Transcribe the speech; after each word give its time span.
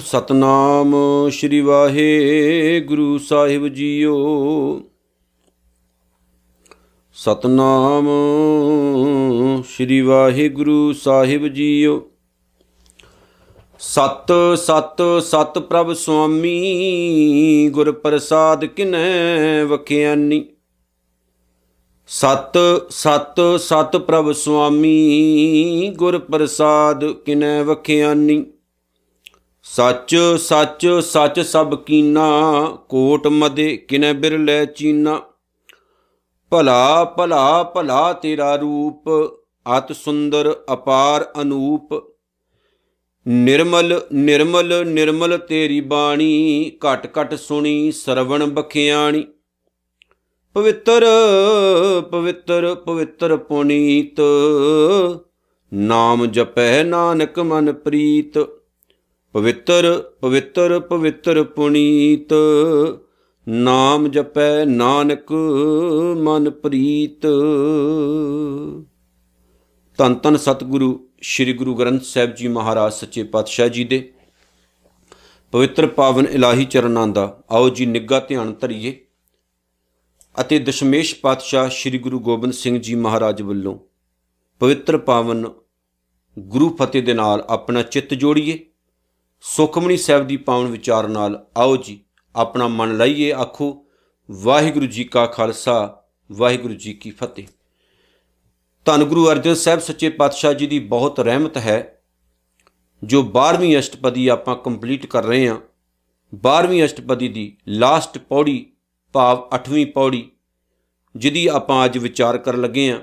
ਸਤਨਾਮ 0.00 0.94
ਸ਼੍ਰੀ 1.30 1.60
ਵਾਹਿਗੁਰੂ 1.60 3.18
ਸਾਹਿਬ 3.18 3.68
ਜੀਓ। 3.68 4.16
ਸਤਨਾਮ 7.14 8.08
ਸ਼੍ਰੀ 9.68 10.00
ਵਾਹਿਗੁਰੂ 10.00 10.92
ਸਾਹਿਬ 10.92 11.46
ਜੀਓ। 11.46 12.10
ਸਤ 13.78 14.32
ਸਤ 14.56 15.02
ਸਤ 15.22 15.58
ਪ੍ਰਭ 15.58 15.92
ਸੁਆਮੀ, 15.92 17.68
ਗੁਰ 17.68 17.92
ਪ੍ਰਸਾਦ 17.92 18.64
ਕਿਨੈ 18.64 19.64
ਵਖਿਆਨੀ। 19.64 20.44
ਸਤ 22.14 22.58
ਸਤ 22.90 23.40
ਸਤ 23.58 23.96
ਪ੍ਰਭ 23.96 24.32
ਸੁਆਮੀ 24.32 25.92
ਗੁਰ 25.96 26.18
ਪ੍ਰਸਾਦ 26.18 27.04
ਕਿਨੈ 27.12 27.62
ਵਖਿਆਨੀ। 27.62 28.44
ਸੱਚ 29.62 30.16
ਸੱਚ 30.38 30.86
ਸੱਚ 30.86 31.40
ਸਭ 31.40 31.74
ਕੀਨਾ, 31.74 32.26
ਕੋਟ 32.88 33.26
ਮਦੇ 33.26 33.76
ਕਿਨੈ 33.76 34.12
ਬਿਰਲੇ 34.12 34.66
ਚੀਨਾ। 34.66 35.20
ਭਲਾ 36.50 37.04
ਭਲਾ 37.04 37.62
ਭਲਾ 37.62 38.12
ਤੇਰਾ 38.12 38.54
ਰੂਪ, 38.56 39.10
ਅਤ 39.78 39.92
ਸੁੰਦਰ 39.92 40.56
ਅਪਾਰ 40.72 41.32
ਅਨੂਪ। 41.40 42.02
ਨਿਰਮਲ 43.28 44.00
ਨਿਰਮਲ 44.12 44.86
ਨਿਰਮਲ 44.86 45.38
ਤੇਰੀ 45.38 45.80
ਬਾਣੀ, 45.80 46.72
ਘਟ 46.78 47.18
ਘਟ 47.18 47.34
ਸੁਣੀ 47.34 47.92
ਸਰਵਣ 47.92 48.46
ਬਖਿਆਣੀ। 48.46 49.24
ਪਵਿੱਤਰ 50.54 51.04
ਪਵਿੱਤਰ 52.10 52.74
ਪਵਿੱਤਰ 52.74 53.36
ਪੁਨੀਤ। 53.36 54.20
ਨਾਮ 55.74 56.26
ਜਪੈ 56.26 56.84
ਨਾਨਕ 56.84 57.38
ਮਨ 57.40 57.72
ਪ੍ਰੀਤ। 57.72 58.38
ਪਵਿੱਤਰ 59.32 60.12
ਪਵਿੱਤਰ 60.20 60.80
ਪਵਿੱਤਰ 60.80 61.42
ਪੁਨੀਤ। 61.42 62.32
ਨਾਮ 63.48 64.08
ਜਪੈ 64.08 64.64
ਨਾਨਕ 64.64 65.32
ਮਨ 66.16 66.50
ਪ੍ਰੀਤ। 66.50 67.26
ਤਨ 69.98 70.14
ਤਨ 70.14 70.36
ਸਤਿਗੁਰੂ, 70.36 71.08
ਸ੍ਰੀ 71.22 71.52
ਗੁਰੂ 71.52 71.74
ਗ੍ਰੰਥ 71.74 72.02
ਸਾਹਿਬ 72.02 72.34
ਜੀ 72.34 72.48
ਮਹਾਰਾਜ 72.48 72.92
ਸੱਚੇ 72.92 73.22
ਪਾਤਸ਼ਾਹ 73.22 73.68
ਜੀ 73.68 73.84
ਦੇ। 73.84 74.12
ਪਵਿੱਤਰ 75.52 75.86
ਪਾਵਨ 75.86 76.26
ਇਲਾਹੀ 76.26 76.64
ਚਰਨਾਂ 76.64 77.06
ਦਾ 77.06 77.42
ਆਓ 77.50 77.68
ਜੀ 77.68 77.86
ਨਿੱਘਾ 77.86 78.20
ਧਿਆਨ 78.20 78.54
ਧਰੀਏ। 78.60 79.00
ਅਤੇ 80.40 80.58
ਦਸ਼ਮੇਸ਼ 80.58 81.14
ਪਾਤਸ਼ਾਹ 81.14 81.68
ਸ੍ਰੀ 81.68 81.98
ਗੁਰੂ 81.98 82.20
ਗੋਬਿੰਦ 82.20 82.52
ਸਿੰਘ 82.52 82.78
ਜੀ 82.78 82.94
ਮਹਾਰਾਜ 82.94 83.42
ਵੱਲੋਂ 83.42 83.78
ਪਵਿੱਤਰ 84.60 84.98
ਪਾਵਨ 84.98 85.50
ਗੁਰੂ 86.38 86.76
ਫਤਿਹ 86.76 87.02
ਦੇ 87.02 87.14
ਨਾਲ 87.14 87.44
ਆਪਣਾ 87.48 87.82
ਚਿੱਤ 87.82 88.14
ਜੋੜੀਏ, 88.14 88.58
ਸੁਖਮਨੀ 89.40 89.96
ਸਾਹਿਬ 89.96 90.26
ਦੀ 90.26 90.36
ਪਾਵਨ 90.36 90.66
ਵਿਚਾਰ 90.66 91.08
ਨਾਲ 91.08 91.46
ਆਓ 91.56 91.76
ਜੀ, 91.76 92.00
ਆਪਣਾ 92.36 92.68
ਮਨ 92.68 92.96
ਲਾਈਏ 92.96 93.32
ਆਖੋ, 93.32 93.86
ਵਾਹਿਗੁਰੂ 94.30 94.86
ਜੀ 94.86 95.04
ਕਾ 95.04 95.26
ਖਾਲਸਾ, 95.26 96.02
ਵਾਹਿਗੁਰੂ 96.32 96.74
ਜੀ 96.74 96.92
ਕੀ 96.92 97.10
ਫਤਿਹ। 97.10 97.46
ਧੰਨ 98.84 99.04
ਗੁਰੂ 99.04 99.30
ਅਰਜਨ 99.30 99.54
ਸਾਹਿਬ 99.54 99.80
ਸੱਚੇ 99.80 100.08
ਪਾਤਸ਼ਾਹ 100.08 100.52
ਜੀ 100.52 100.66
ਦੀ 100.66 100.78
ਬਹੁਤ 100.78 101.20
ਰਹਿਮਤ 101.20 101.58
ਹੈ, 101.58 102.02
ਜੋ 103.04 103.22
12ਵੀਂ 103.22 103.78
ਅਸ਼ਟਪਦੀ 103.78 104.28
ਆਪਾਂ 104.28 104.56
ਕੰਪਲੀਟ 104.56 105.06
ਕਰ 105.06 105.24
ਰਹੇ 105.24 105.48
ਹਾਂ 105.48 105.58
12ਵੀਂ 106.32 106.84
ਅਸ਼ਟਪਦੀ 106.84 107.28
ਦੀ 107.28 107.56
ਲਾਸਟ 107.68 108.18
ਪੌੜੀ 108.18 108.71
ਭਾਵ 109.12 109.48
8ਵੀਂ 109.54 109.86
ਪੌੜੀ, 109.86 110.30
ਜਿਹਦੀ 111.16 111.46
ਆਪਾਂ 111.46 111.84
ਅੱਜ 111.84 111.98
ਵਿਚਾਰ 111.98 112.38
ਕਰਨ 112.38 112.60
ਲੱਗੇ 112.60 112.92
ਹਾਂ। 112.92 113.00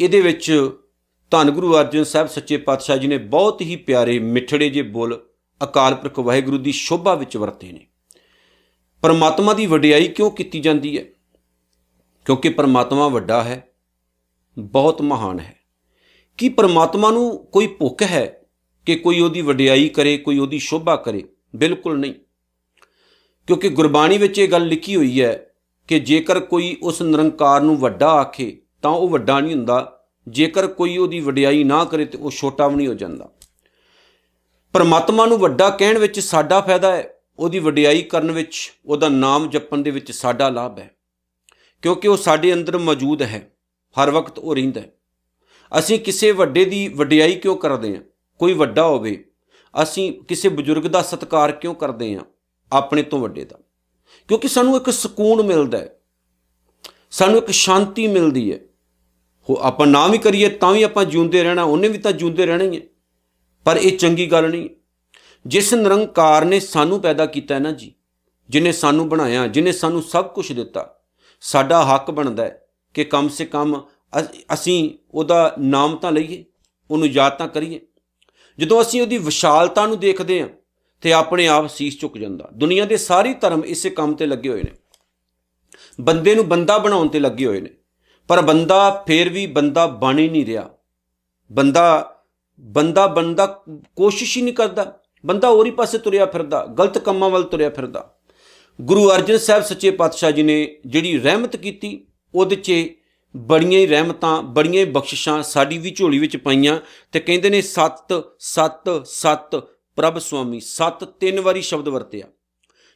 ਇਹਦੇ 0.00 0.20
ਵਿੱਚ 0.20 0.70
ਧੰਨ 1.30 1.50
ਗੁਰੂ 1.50 1.76
ਅਰਜਨ 1.76 2.04
ਸਾਹਿਬ 2.04 2.28
ਸੱਚੇ 2.28 2.56
ਪਾਤਸ਼ਾਹ 2.56 2.96
ਜੀ 2.96 3.06
ਨੇ 3.06 3.18
ਬਹੁਤ 3.18 3.60
ਹੀ 3.60 3.76
ਪਿਆਰੇ, 3.76 4.18
ਮਿੱਠੜੇ 4.18 4.70
ਜੇ 4.70 4.82
ਬੋਲ 4.82 5.26
ਅਕਾਲ 5.62 5.94
ਪੁਰਖ 5.94 6.18
ਵਾਹਿਗੁਰੂ 6.18 6.58
ਦੀ 6.58 6.72
ਸ਼ੋਭਾ 6.72 7.14
ਵਿੱਚ 7.14 7.36
ਵਰਤੇ 7.36 7.72
ਨੇ। 7.72 7.86
ਪਰਮਾਤਮਾ 9.02 9.54
ਦੀ 9.54 9.66
ਵਡਿਆਈ 9.66 10.08
ਕਿਉਂ 10.08 10.30
ਕੀਤੀ 10.30 10.60
ਜਾਂਦੀ 10.60 10.98
ਹੈ? 10.98 11.04
ਕਿਉਂਕਿ 12.24 12.48
ਪਰਮਾਤਮਾ 12.48 13.08
ਵੱਡਾ 13.08 13.44
ਹੈ, 13.44 13.68
ਬਹੁਤ 14.58 15.02
ਮਹਾਨ 15.02 15.40
ਹੈ। 15.40 15.56
ਕੀ 16.38 16.48
ਪਰਮਾਤਮਾ 16.48 17.10
ਨੂੰ 17.10 17.46
ਕੋਈ 17.46 17.66
ਭੁੱਖ 17.66 18.02
ਹੈ 18.02 18.40
ਕਿ 18.86 18.94
ਕੋਈ 18.94 19.20
ਉਹਦੀ 19.20 19.40
ਵਡਿਆਈ 19.40 19.88
ਕਰੇ, 19.88 20.18
ਕੋਈ 20.18 20.38
ਉਹਦੀ 20.38 20.58
ਸ਼ੋਭਾ 20.58 20.96
ਕਰੇ? 20.96 21.24
ਬਿਲਕੁਲ 21.56 21.98
ਨਹੀਂ। 21.98 22.14
ਕਿਉਂਕਿ 23.48 23.68
ਗੁਰਬਾਣੀ 23.68 24.18
ਵਿੱਚ 24.18 24.38
ਇਹ 24.38 24.48
ਗੱਲ 24.48 24.66
ਲਿਖੀ 24.66 24.96
ਹੋਈ 24.96 25.22
ਹੈ 25.22 25.50
ਕਿ 25.88 26.00
ਜੇਕਰ 26.00 26.40
ਕੋਈ 26.40 26.76
ਉਸ 26.82 27.02
ਨਿਰੰਕਾਰ 27.02 27.60
ਨੂੰ 27.60 27.76
ਵੱਡਾ 27.76 28.08
ਆਖੇ, 28.08 28.62
ਤਾਂ 28.82 28.90
ਉਹ 28.90 29.08
ਵੱਡਾ 29.08 29.40
ਨਹੀਂ 29.40 29.54
ਹੁੰਦਾ। 29.54 30.04
ਜੇਕਰ 30.28 30.66
ਕੋਈ 30.66 30.96
ਉਹਦੀ 30.96 31.20
ਵਡਿਆਈ 31.20 31.64
ਨਾ 31.64 31.84
ਕਰੇ 31.84 32.04
ਤੇ 32.04 32.18
ਉਹ 32.18 32.30
ਛੋਟਾ 32.30 32.68
ਵੀ 32.68 32.74
ਨਹੀਂ 32.74 32.88
ਹੋ 32.88 32.94
ਜਾਂਦਾ। 32.94 33.30
ਪਰਮਾਤਮਾ 34.72 35.26
ਨੂੰ 35.26 35.38
ਵੱਡਾ 35.38 35.70
ਕਹਿਣ 35.70 35.98
ਵਿੱਚ 35.98 36.20
ਸਾਡਾ 36.20 36.60
ਫਾਇਦਾ 36.60 36.96
ਹੈ। 36.96 37.14
ਉਹਦੀ 37.38 37.58
ਵਡਿਆਈ 37.58 38.02
ਕਰਨ 38.02 38.32
ਵਿੱਚ, 38.32 38.72
ਉਹਦਾ 38.86 39.08
ਨਾਮ 39.08 39.48
ਜਪਣ 39.48 39.78
ਦੇ 39.78 39.90
ਵਿੱਚ 39.90 40.12
ਸਾਡਾ 40.12 40.48
ਲਾਭ 40.48 40.78
ਹੈ। 40.78 40.90
ਕਿਉਂਕਿ 41.82 42.08
ਉਹ 42.08 42.16
ਸਾਡੇ 42.16 42.52
ਅੰਦਰ 42.52 42.78
ਮੌਜੂਦ 42.78 43.22
ਹੈ। 43.22 43.52
ਹਰ 44.02 44.10
ਵਕਤ 44.10 44.38
ਉਹ 44.38 44.54
ਰਹਿੰਦਾ 44.54 44.80
ਹੈ। 44.80 44.92
ਅਸੀਂ 45.78 45.98
ਕਿਸੇ 45.98 46.30
ਵੱਡੇ 46.30 46.64
ਦੀ 46.64 46.88
ਵਡਿਆਈ 46.88 47.34
ਕਿਉਂ 47.34 47.56
ਕਰਦੇ 47.56 47.96
ਹਾਂ? 47.96 48.02
ਕੋਈ 48.38 48.52
ਵੱਡਾ 48.52 48.86
ਹੋਵੇ। 48.86 49.24
ਅਸੀਂ 49.82 50.12
ਕਿਸੇ 50.12 50.48
ਬਜ਼ੁਰਗ 50.48 50.82
ਦਾ 50.82 51.02
ਸਤਿਕਾਰ 51.02 51.52
ਕਿਉਂ 51.52 51.74
ਕਰਦੇ 51.74 52.14
ਹਾਂ? 52.14 52.24
ਆਪਣੇ 52.72 53.02
ਤੋਂ 53.02 53.18
ਵੱਡੇ 53.18 53.44
ਦਾ। 53.44 53.58
ਕਿਉਂਕਿ 54.28 54.48
ਸਾਨੂੰ 54.48 54.76
ਇੱਕ 54.76 54.90
ਸਕੂਨ 54.90 55.42
ਮਿਲਦਾ 55.42 55.78
ਹੈ। 55.78 56.00
ਸਾਨੂੰ 57.10 57.38
ਇੱਕ 57.38 57.50
ਸ਼ਾਂਤੀ 57.50 58.06
ਮਿਲਦੀ 58.06 58.52
ਹੈ। 58.52 58.58
ਉਹ 59.50 59.56
ਆਪਾਂ 59.56 59.86
ਨਾ 59.86 60.06
ਵੀ 60.06 60.18
ਕਰੀਏ 60.18 60.48
ਤਾਂ 60.48 60.72
ਵੀ 60.72 60.82
ਆਪਾਂ 60.82 61.04
ਜਿਉਂਦੇ 61.04 61.42
ਰਹਿਣਾ, 61.42 61.62
ਉਹਨੇ 61.62 61.88
ਵੀ 61.88 61.98
ਤਾਂ 61.98 62.12
ਜਿਉਂਦੇ 62.12 62.46
ਰਹਿਣਾ 62.46 62.64
ਹੀ 62.64 62.76
ਹੈ। 62.76 62.86
ਪਰ 63.64 63.76
ਇਹ 63.76 63.98
ਚੰਗੀ 63.98 64.26
ਗੱਲ 64.26 64.50
ਨਹੀਂ 64.50 64.68
ਜਿਸ 65.46 65.74
ਨਿਰੰਕਾਰ 65.74 66.44
ਨੇ 66.44 66.60
ਸਾਨੂੰ 66.60 67.00
ਪੈਦਾ 67.00 67.26
ਕੀਤਾ 67.26 67.54
ਹੈ 67.54 67.60
ਨਾ 67.60 67.70
ਜੀ, 67.70 67.94
ਜਿਨੇ 68.50 68.72
ਸਾਨੂੰ 68.72 69.08
ਬਣਾਇਆ, 69.08 69.46
ਜਿਨੇ 69.46 69.72
ਸਾਨੂੰ 69.72 70.02
ਸਭ 70.02 70.28
ਕੁਝ 70.28 70.52
ਦਿੱਤਾ, 70.52 70.94
ਸਾਡਾ 71.40 71.84
ਹੱਕ 71.84 72.10
ਬਣਦਾ 72.10 72.44
ਹੈ 72.44 72.66
ਕਿ 72.94 73.04
ਕਮ 73.04 73.28
ਸੇ 73.28 73.44
ਕਮ 73.44 73.82
ਅਸੀਂ 74.54 74.98
ਉਹਦਾ 75.10 75.54
ਨਾਮ 75.58 75.96
ਤਾਂ 75.96 76.12
ਲਈਏ, 76.12 76.44
ਉਹਨੂੰ 76.90 77.08
ਯਾਦ 77.08 77.38
ਤਾਂ 77.38 77.48
ਕਰੀਏ। 77.48 77.80
ਜਦੋਂ 78.58 78.82
ਅਸੀਂ 78.82 79.02
ਉਹਦੀ 79.02 79.18
ਵਿਸ਼ਾਲਤਾ 79.18 79.86
ਨੂੰ 79.86 79.98
ਦੇਖਦੇ 79.98 80.42
ਹਾਂ 80.42 80.48
ਤੇ 81.00 81.12
ਆਪਣੇ 81.12 81.48
ਆਪ 81.48 81.66
ਸੀਸ 81.66 82.00
ਝੁਕ 82.00 82.18
ਜਾਂਦਾ। 82.18 82.48
ਦੁਨੀਆ 82.52 82.84
ਦੇ 82.84 82.96
ਸਾਰੇ 82.96 83.34
ਧਰਮ 83.34 83.64
ਇਸੇ 83.64 83.90
ਕੰਮ 83.90 84.14
ਤੇ 84.14 84.26
ਲੱਗੇ 84.26 84.48
ਹੋਏ 84.48 84.62
ਨੇ। 84.62 84.72
ਬੰਦੇ 86.00 86.34
ਨੂੰ 86.34 86.48
ਬੰਦਾ 86.48 86.78
ਬਣਾਉਣ 86.78 87.08
ਤੇ 87.08 87.18
ਲੱਗੇ 87.18 87.46
ਹੋਏ 87.46 87.60
ਨੇ। 87.60 87.70
ਪਰ 88.28 88.42
ਬੰਦਾ 88.42 89.04
ਫੇਰ 89.06 89.28
ਵੀ 89.28 89.46
ਬੰਦਾ 89.46 89.86
ਬਣ 89.86 90.18
ਹੀ 90.18 90.28
ਨਹੀਂ 90.28 90.46
ਰਿਹਾ। 90.46 90.70
ਬੰਦਾ 91.52 92.14
ਬੰਦਾ 92.60 93.06
ਬੰਦਾ 93.06 93.64
ਕੋਸ਼ਿਸ਼ 93.96 94.38
ਹੀ 94.38 94.42
ਨਹੀਂ 94.42 94.54
ਕਰਦਾ। 94.54 95.00
ਬੰਦਾ 95.26 95.48
ਹੋਰੀ 95.48 95.70
ਪਾਸੇ 95.70 95.98
ਤੁਰਿਆ 95.98 96.26
ਫਿਰਦਾ, 96.26 96.66
ਗਲਤ 96.66 96.98
ਕੰਮਾਂ 96.98 97.30
ਵੱਲ 97.30 97.42
ਤੁਰਿਆ 97.42 97.70
ਫਿਰਦਾ। 97.70 98.14
ਗੁਰੂ 98.80 99.10
ਅਰਜਨ 99.10 99.38
ਸਾਹਿਬ 99.38 99.62
ਸੱਚੇ 99.62 99.90
ਪਾਤਸ਼ਾਹ 99.90 100.30
ਜੀ 100.30 100.42
ਨੇ 100.42 100.78
ਜਿਹੜੀ 100.86 101.18
ਰਹਿਮਤ 101.18 101.56
ਕੀਤੀ, 101.56 102.06
ਉਹਦੇ 102.34 102.56
'ਚ 102.56 102.72
ਬੜੀਆਂ 103.36 103.80
ਹੀ 103.80 103.86
ਰਹਿਮਤਾਂ, 103.86 104.42
ਬੜੀਆਂ 104.42 104.84
ਹੀ 104.84 104.90
ਬਖਸ਼ਿਸ਼ਾਂ 104.90 105.42
ਸਾਡੀ 105.42 105.78
ਵੀ 105.78 105.90
ਝੋਲੀ 105.90 106.18
ਵਿੱਚ 106.18 106.36
ਪਾਈਆਂ 106.36 106.78
ਤੇ 107.12 107.20
ਕਹਿੰਦੇ 107.20 107.50
ਨੇ 107.50 107.62
ਸਤ 107.62 108.24
ਸਤ 108.38 109.02
ਸਤ 109.04 109.62
ਪ੍ਰਭ 109.98 110.18
ਸੁਆਮੀ, 110.18 110.60
ਸਤ 110.60 111.04
ਤਿੰਨ 111.04 111.40
ਵਾਰੀ 111.40 111.62
ਸ਼ਬਦ 111.62 111.88
ਵਰਤਿਆ। 111.88 112.26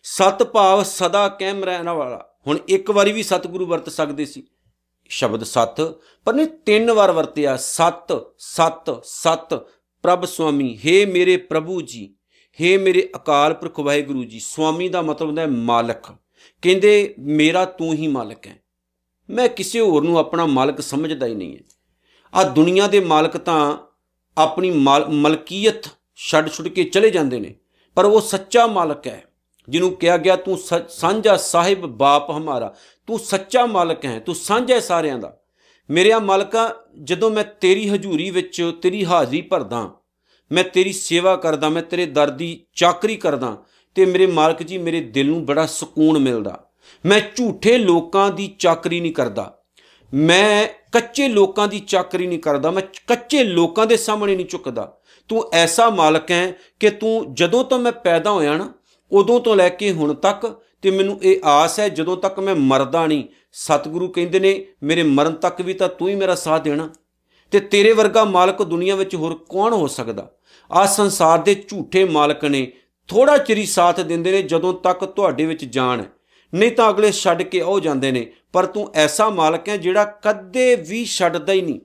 ਸਤ 0.03 0.43
ਭਾਵ 0.43 0.83
ਸਦਾ 0.83 1.29
ਕਾਇਮ 1.29 1.65
ਰਹਿਣ 1.65 1.89
ਵਾਲਾ। 1.89 2.29
ਹੁਣ 2.47 2.59
ਇੱਕ 2.69 2.91
ਵਾਰੀ 2.91 3.13
ਵੀ 3.13 3.23
ਸਤਿਗੁਰੂ 3.23 3.67
ਵਰਤ 3.67 3.89
ਸਕਦੇ 3.89 4.25
ਸੀ। 4.25 4.47
ਸ਼ਬਦ 5.09 5.45
ਸਤ, 5.45 5.81
ਪਰ 6.25 6.35
ਨੇ 6.35 6.47
ਤਿੰਨ 6.47 6.93
ਵਾਰ 6.93 7.13
ਵਰਤਿਆ। 7.13 7.57
ਸਤ 7.57 8.23
ਸਤ 8.39 9.05
ਸਤ, 9.05 9.55
ਪ੍ਰਭ 10.03 10.25
ਸੁਆਮੀ 10.25 10.79
हे 10.85 11.13
ਮੇਰੇ 11.13 11.37
ਪ੍ਰਭੂ 11.37 11.81
ਜੀ 11.81 12.15
हे 12.45 12.81
ਮੇਰੇ 12.81 13.11
ਅਕਾਲ 13.17 13.55
ਪੁਰਖ 13.55 13.81
ਵਾਹਿਗੁਰੂ 13.81 14.25
ਜੀ। 14.25 14.41
ਸੁਆਮੀ 14.41 14.89
ਦਾ 14.89 15.03
ਮਤਲਬ 15.03 15.29
ਹੁੰਦਾ 15.29 15.43
ਹੈ 15.43 15.47
ਮਾਲਕ। 15.47 16.03
ਕਹਿੰਦੇ, 16.63 17.15
ਮੇਰਾ 17.19 17.65
ਤੂੰ 17.65 17.95
ਹੀ 17.95 18.07
ਮਾਲਕ 18.07 18.47
ਹੈ। 18.47 18.63
ਮੈਂ 19.31 19.49
ਕਿਸੇ 19.49 19.81
ਹੋਰ 19.81 20.03
ਨੂੰ 20.03 20.19
ਆਪਣਾ 20.19 20.47
ਮਾਲਕ 20.47 20.81
ਸਮਝਦਾ 20.81 21.27
ਹੀ 21.27 21.35
ਨਹੀਂ 21.35 21.55
ਹੈ। 21.55 21.61
ਆ 22.35 22.45
ਦੁਨੀਆ 22.45 22.87
ਦੇ 22.87 23.01
ਮਾਲਕ 23.01 23.37
ਤਾਂ 23.37 23.79
ਆਪਣੀ 24.39 24.71
ਮਲਕੀਅਤ 25.09 25.89
ਛੱਡ 26.17 26.49
ਛੁੱਟ 26.49 26.69
ਕੇ 26.69 26.85
ਚਲੇ 26.85 27.11
ਜਾਂਦੇ 27.11 27.41
ਨੇ। 27.41 27.55
ਪਰ 27.97 28.05
ਉਹ 28.05 28.21
ਸੱਚਾ 28.21 28.67
ਮਾਲਕ 28.67 29.07
ਹੈ, 29.07 29.23
ਜਿਹਨੂੰ 29.69 29.91
ਕਿਹਾ 29.97 30.17
ਗਿਆ, 30.17 30.37
ਤੂੰ 30.37 30.59
ਸਾਂਝਾ 30.89 31.37
ਸਾਹਿਬ 31.37 31.87
ਬਾਪ 31.87 32.31
ਹਮਾਰਾ। 32.31 32.75
ਤੂੰ 33.07 33.19
ਸੱਚਾ 33.19 33.67
ਮਾਲਕ 33.67 34.05
ਹੈ, 34.05 34.19
ਤੂੰ 34.19 34.35
ਸਾਂਝਾ 34.35 34.81
ਸਾਰਿਆਂ 34.81 35.19
ਦਾ। 35.19 35.37
ਮੇਰਿਆ 35.91 36.19
ਮਾਲਕਾ, 36.19 36.75
ਜਦੋਂ 37.03 37.31
ਮੈਂ 37.31 37.45
ਤੇਰੀ 37.61 37.89
ਹਜ਼ੂਰੀ 37.89 38.31
ਵਿੱਚ 38.31 38.73
ਤੇਰੀ 38.83 39.05
ਹਾਜ਼ਰੀ 39.05 39.41
ਭਰਦਾ, 39.41 39.91
ਮੈਂ 40.53 40.65
ਤੇਰੀ 40.65 40.93
ਸੇਵਾ 40.93 41.37
ਕਰਦਾ, 41.37 41.69
ਮੈਂ 41.69 41.83
ਤੇਰੇ 41.83 42.07
ਦਰ 42.07 42.31
ਦੀ 42.31 42.65
ਚਾਕਰੀ 42.75 43.17
ਕਰਦਾ, 43.17 43.57
ਤੇ 43.95 44.05
ਮੇਰੇ 44.07 44.27
ਮਾਲਕ 44.27 44.63
ਜੀ 44.63 44.79
ਮੇਰੇ 44.79 45.01
ਦਿਲ 45.01 45.27
ਨੂੰ 45.27 45.45
ਬੜਾ 45.47 45.67
ਸਕੂਨ 45.67 46.19
ਮਿਲਦਾ। 46.19 46.65
ਮੈਂ 47.07 47.21
ਝੂਠੇ 47.37 47.79
ਲੋਕਾਂ 47.79 48.31
ਦੀ 48.31 48.47
ਚਾਕਰੀ 48.59 49.01
ਨਹੀਂ 49.01 49.13
ਕਰਦਾ। 49.13 49.59
ਮੈਂ 50.15 50.69
ਕੱਚੇ 50.93 51.29
ਲੋਕਾਂ 51.29 51.69
ਦੀ 51.69 51.81
ਚਾਕਰੀ 51.81 52.27
ਨਹੀਂ 52.27 52.39
ਕਰਦਾ, 52.39 52.71
ਮੈਂ 52.71 52.83
ਕੱਚੇ 53.07 53.45
ਲੋਕਾਂ 53.45 53.87
ਦੇ 53.87 53.97
ਸਾਹਮਣੇ 53.97 54.37
ਨਹੀਂ 54.37 54.47
ਝੁਕਦਾ। 54.47 54.99
ਤੂੰ 55.29 55.51
ਐਸਾ 55.53 55.91
ਮਾਲਕ 55.91 56.31
ਹੈ 56.31 56.53
ਕਿ 56.81 56.91
ਤੂੰ 56.91 57.35
ਜਦੋਂ 57.35 57.65
ਤੋਂ 57.65 57.79
ਮੈਂ 57.79 57.93
ਪੈਦਾ 57.93 58.31
ਹੋਇਆ 58.31 58.57
ਨਾ, 58.57 58.73
ਉਦੋਂ 59.13 59.41
ਤੋਂ 59.41 59.57
ਲੈ 59.57 59.69
ਕੇ 59.69 59.93
ਹੁਣ 59.93 60.15
ਤੱਕ 60.15 60.63
ਤੇ 60.83 60.91
ਮੈਨੂੰ 60.91 61.21
ਇਹ 61.23 61.41
ਆਸ 61.45 61.81
ਹੈ 61.81 61.89
ਜਦੋਂ 61.89 62.17
ਤੱਕ 62.17 62.41
ਮੈਂ 62.41 62.55
ਮਰਦਾ 62.55 63.07
ਨਹੀਂ। 63.07 63.25
ਸਤਿਗੁਰੂ 63.53 64.09
ਕਹਿੰਦੇ 64.09 64.41
ਨੇ, 64.41 64.67
ਮੇਰੇ 64.83 65.03
ਮਰਨ 65.03 65.33
ਤੱਕ 65.33 65.61
ਵੀ 65.61 65.75
ਤਾਂ 65.75 65.89
ਤੂੰ 65.89 66.09
ਹੀ 66.09 66.15
ਮੇਰਾ 66.15 66.35
ਸਾਥ 66.35 66.63
ਦੇਣਾ। 66.63 66.91
ਤੇ 67.51 67.61
ਤੇਰੇ 67.61 67.93
ਵਰਗਾ 67.93 68.25
ਮਾਲਕ 68.25 68.63
ਦੁਨੀਆ 68.63 68.95
ਵਿੱਚ 68.95 69.15
ਹੋਰ 69.15 69.47
ਕੌਣ 69.49 69.73
ਹੋ 69.73 69.87
ਸਕਦਾ? 69.87 70.31
ਆ 70.73 70.87
ਸੰਸਾਰ 70.87 71.39
ਦੇ 71.39 71.55
ਝੂਠੇ 71.55 72.05
ਮਾਲਕ 72.05 72.45
ਨੇ 72.45 72.73
ਥੋੜਾ 73.09 73.39
ਚਿਰੀ 73.39 73.67
ਸਾਥ 73.67 74.01
ਦਿੰਦੇ 74.01 74.33
ਨੇ 74.33 74.43
ਜਦੋਂ 74.43 74.75
ਤੱਕ 74.75 75.05
ਤੁਹਾਡੇ 75.05 75.47
ਵਿੱਚ 75.47 75.65
ਜਾਨ 75.65 76.01
ਹੈ। 76.01 76.07
ਨਹੀਂ 76.55 76.73
ਤਾਂ 76.73 76.91
ਅਗਲੇ 76.91 77.13
ਛੱਡ 77.13 77.43
ਕੇ 77.43 77.61
ਉਹ 77.61 77.81
ਜਾਂਦੇ 77.81 78.13
ਨੇ। 78.13 78.33
ਪਰ 78.53 78.67
ਤੂੰ 78.67 78.91
ਐਸਾ 78.95 79.29
ਮਾਲਕ 79.29 79.69
ਹੈ 79.69 79.77
ਜਿਹੜਾ 79.77 80.05
ਕਦੇ 80.05 80.75
ਵੀ 80.75 81.05
ਛੱਡਦਾ 81.05 81.53
ਹੀ 81.53 81.61
ਨਹੀਂ। 81.61 81.81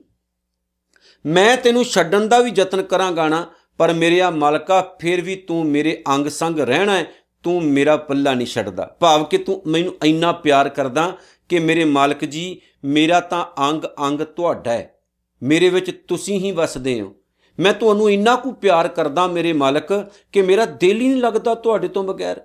ਮੈਂ 1.26 1.56
ਤੈਨੂੰ 1.56 1.84
ਛੱਡਣ 1.84 2.26
ਦਾ 2.26 2.38
ਵੀ 2.38 2.52
ਯਤਨ 2.56 2.82
ਕਰਾਂਗਾ 2.82 3.28
ਨਾ, 3.28 3.50
ਪਰ 3.78 3.92
ਮੇਰੇ 3.92 4.20
ਆ 4.20 4.30
ਮਾਲਕਾ, 4.30 4.96
ਫਿਰ 5.00 5.20
ਵੀ 5.20 5.36
ਤੂੰ 5.36 5.66
ਮੇਰੇ 5.66 6.02
ਅੰਗ 6.14 6.26
ਸੰਗ 6.26 6.58
ਰਹਿਣਾ 6.58 6.98
ਹੈ, 6.98 7.06
ਤੂੰ 7.42 7.64
ਮੇਰਾ 7.64 7.96
ਪੱਲਾ 7.96 8.34
ਨਹੀਂ 8.34 8.46
ਛੱਡਦਾ। 8.46 8.96
ਭਾਵ 9.00 9.24
ਕਿ 9.24 9.38
ਤੂੰ 9.38 9.62
ਮੈਨੂੰ 9.66 9.94
ਇੰਨਾ 10.04 10.32
ਪਿਆਰ 10.32 10.68
ਕਰਦਾ 10.68 11.16
ਕਿ 11.48 11.58
ਮੇਰੇ 11.58 11.84
ਮਾਲਕ 11.84 12.24
ਜੀ, 12.24 12.60
ਮੇਰਾ 12.84 13.20
ਤਾਂ 13.20 13.70
ਅੰਗ 13.70 13.82
ਅੰਗ 14.06 14.20
ਤੁਹਾਡਾ 14.20 14.72
ਹੈ। 14.72 14.94
ਮੇਰੇ 15.42 15.68
ਵਿੱਚ 15.68 15.90
ਤੁਸੀਂ 16.08 16.40
ਹੀ 16.40 16.52
ਵਸਦੇ 16.52 17.00
ਹੋ। 17.00 17.14
ਮੈਂ 17.60 17.72
ਤੁਹਾਨੂੰ 17.72 18.10
ਇੰਨਾ 18.10 18.36
ਕੁ 18.36 18.52
ਪਿਆਰ 18.52 18.88
ਕਰਦਾ 18.88 19.26
ਮੇਰੇ 19.26 19.52
ਮਾਲਕ 19.52 20.12
ਕਿ 20.32 20.42
ਮੇਰਾ 20.42 20.64
ਦਿਲ 20.64 21.00
ਹੀ 21.00 21.08
ਨਹੀਂ 21.08 21.22
ਲੱਗਦਾ 21.22 21.54
ਤੁਹਾਡੇ 21.54 21.88
ਤੋਂ 21.88 22.04
ਬਗੈਰ। 22.04 22.40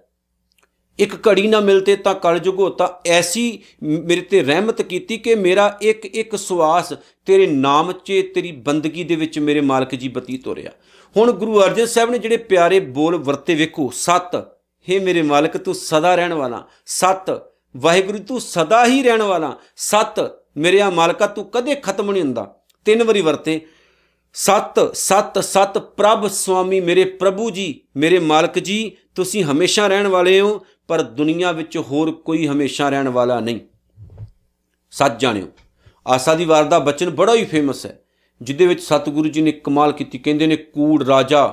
ਇੱਕ 1.00 1.28
ਘੜੀ 1.28 1.48
ਨਾ 1.48 1.60
ਮਿਲਤੇ 1.60 1.96
ਤਾਂ 1.96 2.16
ਕਲਯੁਗ 2.16 2.60
ਹੋਤਾ। 2.60 3.02
ਐਸੀ 3.06 3.60
ਮੇਰੇ 3.84 4.22
ਤੇ 4.22 4.44
ਰਹਿਮਤ 4.44 4.82
ਕੀਤੀ 4.82 5.18
ਕਿ 5.18 5.36
ਮੇਰਾ 5.36 5.78
ਇੱਕ 5.82 6.06
ਇੱਕ 6.06 6.36
ਸਵਾਸ 6.36 6.94
ਤੇਰੇ 7.26 7.48
ਨਾਮ 7.48 7.92
'ਚ, 7.92 8.14
ਤੇਰੀ 8.36 8.52
ਬੰਦਗੀ 8.52 9.04
ਦੇ 9.04 9.16
ਵਿੱਚ 9.16 9.40
ਮੇਰੇ 9.40 9.62
ਮਾਲਕ 9.62 9.96
ਜੀ 9.96 10.08
ਬਤੀਤ 10.08 10.48
ਹੋ 10.48 10.56
ਰਿਹਾ। 10.56 10.72
ਹੁਣ 11.18 11.32
ਗੁਰੂ 11.32 11.62
ਅਰਜਨ 11.62 11.86
ਸਾਹਿਬ 11.86 12.10
ਨੇ 12.10 12.18
ਜਿਹੜੇ 12.18 12.38
ਪਿਆਰੇ 12.38 12.80
ਬੋਲ 12.80 13.16
ਵਰਤੇ 13.16 13.56
ਵੇਖੋ, 13.56 13.92
ਸਤ 13.94 14.36
हे 14.90 15.02
ਮੇਰੇ 15.02 15.22
ਮਾਲਕ 15.22 15.58
ਤੂੰ 15.58 15.76
ਸਦਾ 15.76 16.16
ਰਹਿਣ 16.16 16.34
ਵਾਲਾ। 16.34 16.68
ਸਤ, 16.86 17.42
ਵਾਹਿਗੁਰੂ 17.78 18.18
ਤੂੰ 18.18 18.42
ਸਦਾ 18.42 18.86
ਹੀ 18.86 19.04
ਰਹਿਣ 19.04 19.22
ਵਾਲਾ। 19.22 19.58
ਸਤ, 19.76 20.32
ਮੇਰੇ 20.58 20.82
ਆ 20.82 20.90
ਮਾਲਕਾ 20.90 21.28
ਤੂੰ 21.28 21.46
ਕਦੇ 21.46 21.76
ਖਤਮ 21.76 22.12
ਨਹੀਂ 22.12 22.24
ਹੁੰਦਾ। 22.24 22.56
ਤਿੰਨ 22.86 23.04
ਵਾਰੀ 23.04 23.22
ਵਰਤੇ। 23.22 23.62
ਸਤ 24.34 24.96
ਸਤ 24.96 25.44
ਸਤ, 25.44 25.78
ਪ੍ਰਭ 25.78 26.28
ਸੁਆਮੀ 26.28 26.82
ਮੇਰੇ 26.82 27.04
ਪ੍ਰਭੂ 27.04 27.50
ਜੀ, 27.50 27.80
ਮੇਰੇ 27.98 28.20
ਮਾਲਕ 28.20 28.60
ਜੀ, 28.60 28.92
ਤੁਸੀਂ 29.16 29.44
ਹਮੇਸ਼ਾ 29.44 29.88
ਰਹਿਣ 29.88 30.08
ਵਾਲੇ 30.08 30.40
ਹੋ। 30.40 30.66
ਪਰ 30.88 31.02
ਦੁਨੀਆ 31.02 31.52
ਵਿੱਚ 31.52 31.78
ਹੋਰ 31.78 32.12
ਕੋਈ 32.12 32.48
ਹਮੇਸ਼ਾ 32.48 32.90
ਰਹਿਣ 32.90 33.10
ਵਾਲਾ 33.10 33.40
ਨਹੀਂ। 33.40 33.60
ਸੱਚ 34.92 35.20
ਜਾਣਿਓ, 35.20 35.48
ਆਸਾ 36.08 36.36
ਦੀ 36.36 36.46
ਵਾਰ 36.46 36.64
ਦਾ 36.64 36.80
ਬਚਨ 36.80 37.10
ਬੜਾ 37.10 37.34
ਹੀ 37.34 37.46
ਫੇਮਸ 37.46 37.86
ਹੈ 37.86 38.00
ਜਿਦੇ 38.42 38.66
ਵਿੱਚ 38.66 38.84
ਸਤਿਗੁਰੂ 38.84 39.30
ਜੀ 39.30 39.42
ਨੇ 39.42 39.52
ਕਮਾਲ 39.52 39.92
ਕੀਤੀ। 39.92 40.18
ਕਹਿੰਦੇ 40.18 40.48
ਨੇ, 40.48 40.56
ਕੂੜ 40.56 41.04
ਰਾਜਾ, 41.04 41.48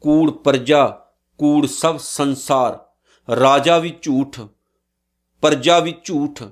ਕੂੜ 0.00 0.30
ਪਰਜਾ, 0.30 0.86
ਕੂੜ 1.38 1.66
ਸਭ 1.66 1.96
ਸੰਸਾਰ, 1.98 2.78
ਰਾਜਾ 3.40 3.78
ਵੀ 3.78 3.94
ਝੂਠ, 4.02 4.40
ਪਰਜਾ 5.42 5.78
ਵੀ 5.78 5.94
ਝੂਠ, 6.04 6.42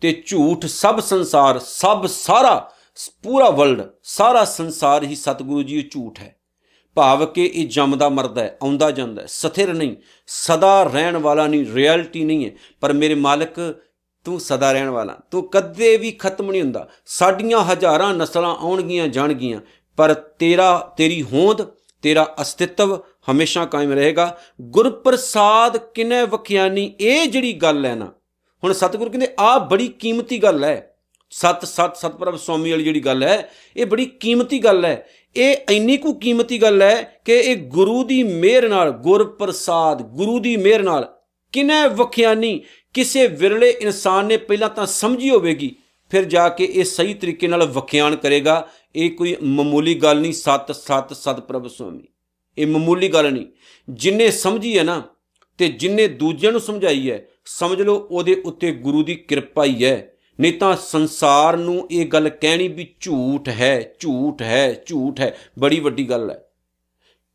ਤੇ 0.00 0.22
ਝੂਠ 0.26 0.66
ਸਭ 0.66 1.00
ਸੰਸਾਰ, 1.00 1.58
ਸਭ 1.58 2.06
ਸਾਰਾ, 2.06 2.70
ਪੂਰਾ 3.22 3.50
ਵਰਲਡ 3.50 3.82
ਸਾਰਾ 4.02 4.44
ਸੰਸਾਰ 4.44 5.02
ਹੀ 5.02 5.14
ਸਤਿਗੁਰੂ 5.14 5.62
ਜੀ 5.62 5.88
ਝੂਠ 5.92 6.18
ਹੈ। 6.18 6.39
ਭਾਵ 6.94 7.26
ਕਿ 7.26 7.52
ਇਹ 7.54 7.68
ਜੰਮਦਾ 7.68 8.08
ਮਰਦਾ 8.08 8.42
ਹੈ, 8.42 8.58
ਆਉਂਦਾ 8.62 8.90
ਜਾਂਦਾ 8.90 9.22
ਹੈ। 9.22 9.26
ਸਥਿਰ 9.26 9.72
ਨਹੀਂ, 9.72 9.96
ਸਦਾ 10.26 10.82
ਰਹਿਣ 10.82 11.16
ਵਾਲਾ 11.16 11.46
ਨਹੀਂ 11.46 11.66
ਰਿਐਲਿਟੀ 11.74 12.24
ਨਹੀਂ 12.24 12.46
ਹੈ। 12.46 12.50
ਪਰ 12.80 12.92
ਮੇਰੇ 12.92 13.14
ਮਾਲਕ, 13.14 13.74
ਤੂੰ 14.24 14.40
ਸਦਾ 14.40 14.72
ਰਹਿਣ 14.72 14.88
ਵਾਲਾ। 14.88 15.16
ਤੂੰ 15.30 15.50
ਕਦੇ 15.50 15.96
ਵੀ 15.96 16.10
ਖਤਮ 16.10 16.50
ਨਹੀਂ 16.50 16.62
ਹੁੰਦਾ। 16.62 16.88
ਸਾਡੀਆਂ 17.06 17.60
ਹਜ਼ਾਰਾਂ 17.60 18.14
ਨਸਲਾਂ 18.14 18.56
ਆਉਣਗੀਆਂ, 18.56 19.08
ਜਾਣਗੀਆਂ। 19.08 19.60
ਪਰ 19.96 20.14
ਤੇਰਾ, 20.14 20.94
ਤੇਰੀ 20.96 21.22
ਹੋਂਦ, 21.22 21.62
ਤੇਰਾ 22.02 22.34
ਅਸਤਿਤਵ 22.42 22.98
ਹਮੇਸ਼ਾ 23.30 23.64
ਕਾਇਮ 23.64 23.92
ਰਹੇਗਾ। 23.92 24.38
ਗੁਰਪ੍ਰਸਾਦ 24.60 25.76
ਕਿਨੇ 25.76 26.22
ਵਖਿਆਨੀ, 26.22 26.94
ਇਹ 27.00 27.26
ਜਿਹੜੀ 27.26 27.52
ਗੱਲ 27.52 27.86
ਹੈ 27.86 27.94
ਨਾ। 27.94 28.12
ਹੁਣ 28.64 28.72
ਸਤਿਗੁਰੂ 28.72 29.10
ਕਹਿੰਦੇ 29.10 29.28
ਆ 29.38 29.58
ਬੜੀ 29.58 29.88
ਕੀਮਤੀ 29.88 30.42
ਗੱਲ 30.42 30.64
ਹੈ। 30.64 30.89
ਸਤ 31.30 31.64
ਸਤ 31.64 31.96
ਸਤਪ੍ਰਭ 31.96 32.36
ਸਵਾਮੀ 32.36 32.70
ਵਾਲੀ 32.70 32.84
ਜਿਹੜੀ 32.84 33.00
ਗੱਲ 33.00 33.22
ਹੈ, 33.22 33.50
ਇਹ 33.76 33.86
ਬੜੀ 33.86 34.06
ਕੀਮਤੀ 34.20 34.58
ਗੱਲ 34.58 34.84
ਹੈ। 34.84 35.06
ਇਹ 35.36 35.56
ਇੰਨੀ 35.70 35.96
ਕੁ 35.96 36.12
ਕੀਮਤੀ 36.14 36.60
ਗੱਲ 36.62 36.82
ਹੈ 36.82 37.20
ਕਿ 37.24 37.32
ਇਹ 37.32 37.56
ਗੁਰੂ 37.56 38.02
ਦੀ 38.04 38.22
ਮਿਹਰ 38.22 38.68
ਨਾਲ, 38.68 38.90
ਗੁਰਪ੍ਰਸਾਦ, 38.90 40.02
ਗੁਰੂ 40.02 40.38
ਦੀ 40.38 40.56
ਮਿਹਰ 40.56 40.82
ਨਾਲ 40.82 41.06
ਕਿਨੇ 41.52 41.86
ਵਖਿਆਨੀ 41.88 42.60
ਕਿਸੇ 42.94 43.26
ਵਿਰਲੇ 43.26 43.70
ਇਨਸਾਨ 43.70 44.26
ਨੇ 44.26 44.36
ਪਹਿਲਾਂ 44.36 44.68
ਤਾਂ 44.68 44.86
ਸਮਝੀ 44.86 45.30
ਹੋਵੇਗੀ, 45.30 45.74
ਫਿਰ 46.10 46.24
ਜਾ 46.24 46.48
ਕੇ 46.48 46.64
ਇਹ 46.64 46.84
ਸਹੀ 46.84 47.14
ਤਰੀਕੇ 47.14 47.48
ਨਾਲ 47.48 47.64
ਵਖਿਆਨ 47.64 48.16
ਕਰੇਗਾ। 48.16 48.66
ਇਹ 48.96 49.10
ਕੋਈ 49.10 49.36
ਮਾਮੂਲੀ 49.42 49.94
ਗੱਲ 49.94 50.20
ਨਹੀਂ, 50.20 50.32
ਸਤ 50.32 50.72
ਸਤ 50.72 51.12
ਸਤਪ੍ਰਭ 51.12 51.66
ਸੁਆਮੀ 51.66 52.06
ਇਹ 52.58 52.66
ਮਾਮੂਲੀ 52.66 53.08
ਗੱਲ 53.08 53.32
ਨਹੀਂ। 53.32 53.46
ਜਿੰਨੇ 53.88 54.30
ਸਮਝੀ 54.30 54.78
ਹੈ 54.78 54.82
ਨਾ, 54.82 55.02
ਤੇ 55.58 55.68
ਜਿੰਨੇ 55.68 56.06
ਦੂਜਿਆਂ 56.08 56.52
ਨੂੰ 56.52 56.60
ਸਮਝਾਈ 56.60 57.10
ਹੈ, 57.10 57.26
ਸਮਝ 57.44 57.82
ਲਓ 57.82 57.94
ਉਹਦੇ 58.10 58.42
ਉੱਤੇ 58.44 58.72
ਗੁਰੂ 58.72 59.02
ਦੀ 59.02 59.14
ਕਿਰਪਾ 59.14 59.64
ਹੀ 59.64 59.84
ਹੈ। 59.84 60.12
ਨਹੀਂ 60.40 60.52
ਤਾਂ 60.52 60.76
ਸੰਸਾਰ 60.76 61.56
ਨੂੰ 61.56 61.88
ਇਹ 61.90 62.06
ਗੱਲ 62.06 62.28
ਕਹਿਣੀ 62.28 62.68
ਵੀ 62.68 62.94
ਝੂਠ 63.00 63.48
ਹੈ 63.48 63.92
ਝੂਠ 64.00 64.42
ਹੈ 64.42 64.82
ਝੂਠ 64.86 65.20
ਹੈ। 65.20 65.38
ਬੜੀ 65.58 65.80
ਵੱਡੀ 65.80 66.10
ਗੱਲ 66.10 66.30
ਹੈ। 66.30 66.44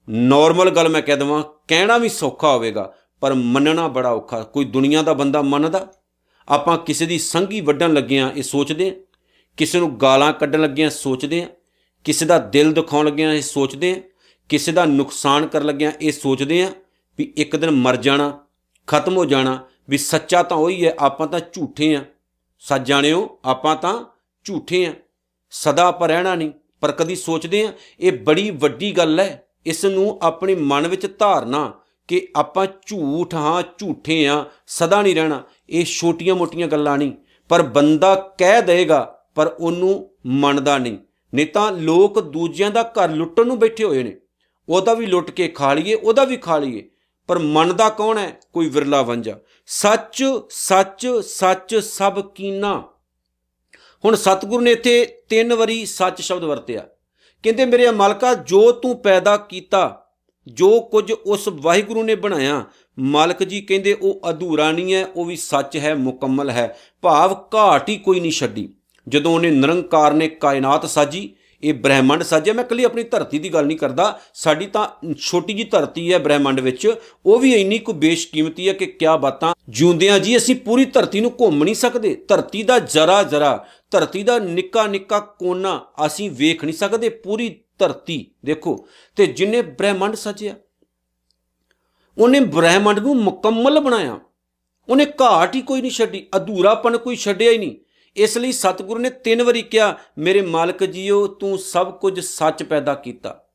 ਨਾਰਮਲ 0.10 0.70
ਗੱਲ 0.70 0.90
ਮੈਂ 0.90 1.02
ਕਹਿ 1.02 1.18
ਦਵਾਂ, 1.18 1.44
ਕਹਿਣਾ 1.68 1.98
ਵੀ 1.98 2.10
ਸੌਖਾ 2.10 2.54
ਹੋਵੇਗਾ, 2.54 2.94
ਪਰ 3.22 3.34
ਮੰਨਣਾ 3.34 3.88
ਬੜਾ 3.88 4.12
ਔਖਾ। 4.12 4.44
ਕੋਈ 4.44 4.66
ਦੁਨੀਆ 4.66 5.02
ਦਾ 5.02 5.14
ਬੰਦਾ 5.14 5.42
ਮੰਨਦਾ? 5.42 5.94
ਆਪਾਂ 6.50 6.78
ਕਿਸੇ 6.78 7.06
ਦੀ 7.06 7.20
ਸੰਗੀ 7.20 7.62
ਵੱਢਣ 7.62 7.94
ਲੱਗਿਆਂ 7.94 8.32
ਇਹ 8.32 8.44
ਸੋਚਦੇ 8.44 8.90
ਆ 8.90 8.94
ਕਿਸੇ 9.58 9.80
ਨੂੰ 9.80 10.00
ਗਾਲਾਂ 10.00 10.34
ਕੱਢਣ 10.34 10.62
ਲੱਗਿਆਂ 10.62 10.90
ਸੋਚਦੇ 10.90 11.42
ਆ 11.42 11.48
ਕਿਸੇ 12.04 12.26
ਦਾ 12.26 12.38
ਦਿਲ 12.40 12.74
ਦਿਖਾਉਣ 12.74 13.06
ਲੱਗਿਆਂ 13.06 13.34
ਇਹ 13.34 13.42
ਸੋਚਦੇ 13.42 13.92
ਆ 13.92 14.02
ਕਿਸੇ 14.50 14.72
ਦਾ 14.72 14.86
ਨੁਕਸਾਨ 14.86 15.48
ਕਰਨ 15.48 15.66
ਲੱਗਿਆਂ 15.66 15.92
ਇਹ 16.02 16.12
ਸੋਚਦੇ 16.12 16.64
ਆ 16.64 16.72
ਵੀ 17.18 17.34
ਇੱਕ 17.38 17.56
ਦਿਨ 17.56 17.72
ਮਰ 17.72 17.96
ਜਾਣਾ, 17.96 18.46
ਖਤਮ 18.88 19.18
ਹੋ 19.18 19.26
ਜਾਣਾ, 19.26 19.66
ਵੀ 19.90 19.98
ਸੱਚਾ 19.98 20.44
ਤਾਂ 20.44 20.58
ਉਹੀ 20.58 20.86
ਹੈ, 20.86 20.96
ਆਪਾਂ 21.00 21.28
ਤਾਂ 21.28 21.40
ਝੂਠੇ 21.54 21.96
ਆ 21.96 22.06
ਸੱਚ 22.68 22.82
ਜਾਣਿਓ, 22.82 23.40
ਆਪਾਂ 23.46 23.76
ਤਾਂ 23.76 24.06
ਝੂਠੇ 24.44 24.86
ਆ। 24.86 24.94
ਸਦਾ 25.50 25.84
ਆਪਾਂ 25.84 26.08
ਰਹਿਣਾ 26.08 26.36
ਨਹੀਂ, 26.36 26.52
ਪਰ 26.82 26.92
ਕਦੀ 26.92 27.16
ਸੋਚਦੇ 27.16 27.64
ਆ, 27.64 27.74
ਇਹ 28.00 28.12
ਬੜੀ 28.12 28.50
ਵੱਡੀ 28.50 28.92
ਗੱਲ 28.92 29.20
ਹੈ 29.20 29.48
ਇਸ 29.66 29.86
ਨੂੰ 29.86 30.20
ਆਪਣੇ 30.22 30.56
ਮਨ 30.56 30.88
ਵਿੱਚ 30.88 31.20
ਧਾਰਨਾ 31.20 31.74
ਕਿ 32.08 32.28
ਆਪਾਂ 32.36 32.68
ਝੂਠ 32.86 33.36
ਹਾਂ, 33.36 33.64
ਝੂਠੇ 33.78 34.28
ਆ, 34.28 34.46
ਸਦਾ 34.68 35.02
ਨਹੀਂ 35.02 35.16
ਰਹਿਣਾ। 35.16 35.44
ਇਹ 35.70 35.86
ਛੋਟੀਆਂ-ਮੋਟੀਆਂ 35.86 36.68
ਗੱਲਾਂ 36.68 36.98
ਨਹੀਂ। 36.98 37.12
ਪਰ 37.50 37.62
ਬੰਦਾ 37.62 38.16
ਕਹਿ 38.38 38.62
ਦੇਗਾ, 38.62 39.20
ਪਰ 39.36 39.56
ਉਹਨੂੰ 39.60 40.12
ਮੰਨਦਾ 40.26 40.78
ਨਹੀਂ। 40.78 40.98
ਨਹੀਂ 41.34 41.48
ਤਾਂ 41.48 41.72
ਲੋਕ 41.72 42.20
ਦੂਜਿਆਂ 42.20 42.72
ਦਾ 42.72 42.84
ਘਰ 42.84 43.12
ਲੁੱਟਣ 43.12 43.48
ਨੂੰ 43.48 43.60
ਬੈਠੇ 43.60 43.84
ਹੋਏ 43.84 44.04
ਨੇ। 44.04 44.18
ਉਹਦਾ 44.70 44.94
ਵੀ 44.94 45.06
ਲੁੱਟ 45.06 45.32
ਕੇ 45.32 45.48
ਖਾ 45.48 45.74
ਲਈਏ, 45.74 45.94
ਉਹਦਾ 45.94 46.24
ਵੀ 46.24 46.38
ਖਾ 46.38 46.58
ਲਈਏ। 46.58 46.90
ਪਰ 47.28 47.40
ਮੰਨਦਾ 47.40 47.90
ਕੌਣ 47.90 48.18
ਹੈ? 48.18 48.40
ਕੋਈ 48.54 48.70
ਵਿਰਲਾ 48.70 49.02
ਵੰਜਾ 49.02 49.38
ਸੱਚ 49.68 50.24
ਸੱਚ 50.50 51.08
ਸੱਚ 51.08 51.76
ਸਭ 51.76 52.32
ਕੀਨਾ। 52.32 52.84
ਹੁਣ 54.06 54.16
ਸਤਿਗੁਰੂ 54.16 54.62
ਨੇ 54.62 54.72
ਇੱਥੇ 54.72 55.22
ਤਿੰਨ 55.30 55.54
ਵਾਰੀ 55.54 55.86
ਸੱਚ 55.86 56.22
ਸ਼ਬਦ 56.22 56.44
ਵਰਤਿਆ। 56.44 56.88
ਕਹਿੰਦੇ, 57.44 57.66
ਮੇਰੇ 57.66 57.92
ਮਾਲਕਾ, 57.92 58.34
ਜੋ 58.34 58.72
ਤੂੰ 58.72 58.98
ਪੈਦਾ 59.02 59.38
ਕੀਤਾ, 59.38 60.08
ਜੋ 60.48 60.82
ਕੁਝ 60.82 61.12
ਉਸ 61.12 61.48
ਵਾਹਿਗੁਰੂ 61.48 62.04
ਨੇ 62.04 62.16
ਬਣਾਇਆ, 62.16 62.66
ਮਾਲਕ 63.00 63.44
ਜੀ 63.44 63.62
ਕਹਿੰਦੇ, 63.62 63.94
ਉਹ 63.94 64.22
ਅਧੂਰਾ 64.30 64.72
ਨਹੀਂ 64.72 64.94
ਹੈ, 64.94 65.06
ਉਹ 65.06 65.26
ਵੀ 65.26 65.36
ਸੱਚ 65.36 65.78
ਹੈ, 65.78 65.96
ਮੁਕੰਮਲ 65.96 66.50
ਹੈ। 66.50 66.80
ਭਾਵ 67.02 67.46
ਘਾਟ 67.56 67.90
ਹੀ 67.90 67.98
ਕੋਈ 67.98 68.20
ਨਹੀਂ 68.20 68.32
ਛੱਡੀ। 68.32 68.74
ਜਦੋਂ 69.08 69.36
ਉਹਨੇ 69.36 69.52
ਨਿਰੰਕਾਰ 69.52 70.14
ਨੇ 70.14 70.28
ਕਾਇਨਾਤ 70.28 70.90
ਸਾਜੀ 70.90 71.36
ਇਹ 71.66 71.74
ਬ੍ਰਹਿਮੰਡ 71.74 72.24
ਸਾਜਿਆ 72.24 72.54
ਮੈਂ 72.54 72.64
ਕੱਲੀ 72.64 72.84
ਆਪਣੀ 72.84 73.04
ਧਰਤੀ 73.04 73.40
ਦੀ 73.40 73.50
ਗੱਲ 73.54 73.66
ਨਹੀਂ 73.66 73.78
ਕਰਦਾ। 73.78 74.20
ਸਾਡੀ 74.34 74.66
ਤਾਂ 74.66 75.14
ਛੋਟੀ 75.14 75.54
ਜੀ 75.54 75.64
ਧਰਤੀ 75.64 76.14
ਹੈ 76.14 76.20
ਬ੍ਰਹਿਮੰਡ 76.20 76.60
ਵਿੱਚ। 76.60 76.96
ਉਹ 77.26 77.40
ਵੀ 77.40 77.54
ਇੰਨੀ 77.54 77.80
ਕੁ 77.80 77.94
ਬੇਸ਼ਕੀਮਤੀ 77.94 78.68
ਹੈ 78.68 78.74
ਕਿ 78.74 78.86
ਕਿਆ 78.86 79.18
ਬਾਤਾਂ। 79.18 79.54
ਜਿਉਂਦਿਆਂ 79.70 80.20
ਜੀ 80.20 80.38
ਅਸੀਂ 80.38 80.56
ਪੂਰੀ 80.56 80.86
ਧਰਤੀ 80.86 81.22
ਨੂੰ 81.22 81.32
ਘੁੰਮ 81.32 81.64
ਨਹੀਂ 81.64 81.76
ਸਕਦੇ। 81.76 82.16
ਧਰਤੀ 82.28 82.64
ਦਾ 82.64 82.80
ਜਰਾ 82.80 83.24
ਜਰਾ, 83.24 83.66
ਧਰਤੀ 83.92 84.24
ਦਾ 84.24 84.40
ਨਿੱਕਾ 84.40 84.88
ਨਿੱਕਾ 84.88 85.20
ਕੋਨਾ 85.20 85.86
ਅਸੀਂ 86.06 86.32
ਵੇਖ 86.32 86.64
ਨਹੀਂ 86.64 86.76
ਸਕਦੇ। 86.76 87.10
ਪੂਰੀ 87.10 87.62
ਧਰਤੀ, 87.80 88.26
ਦੇਖੋ, 88.46 88.88
ਤੇ 89.16 89.26
ਜਿਨੇ 89.26 89.62
ਬ੍ਰਹਿਮੰਡ 89.62 90.16
ਸਜਿਆ 90.16 90.56
ਉਹਨੇ 92.18 92.40
ਬ੍ਰਹਿਮੰਡ 92.40 93.00
ਨੂੰ 93.00 93.16
ਮੁਕੰਮਲ 93.16 93.80
ਬਣਾਇਆ। 93.80 94.20
ਉਹਨੇ 94.90 95.06
ਘਾਟ 95.06 95.56
ਹੀ 95.56 95.62
ਕੋਈ 95.62 95.82
ਨਹੀਂ 95.82 95.92
ਛੱਡੀ। 95.92 96.28
ਅਧੂਰਾਪਨ 96.36 96.98
ਕੋਈ 96.98 97.16
ਛੱਡਿਆ 97.16 97.52
ਹੀ 97.52 97.58
ਨਹੀਂ। 97.58 97.76
ਇਸ 98.16 98.38
ਲਈ 98.38 98.52
ਸਤਿਗੁਰੂ 98.52 99.00
ਨੇ 99.00 99.10
ਤਿੰਨ 99.10 99.44
ਵਾਰੀ 99.44 99.62
ਕਿਹਾ, 99.62 99.98
ਮੇਰੇ 100.18 100.42
ਮਾਲਕ 100.42 100.84
ਜੀਓ, 100.84 101.28
ਤੂੰ 101.28 101.58
ਸਭ 101.58 101.92
ਕੁਝ 101.98 102.20
ਸੱਚ 102.20 102.64
ਪੈਦਾ 102.64 102.94
ਕੀਤਾ, 102.94 103.46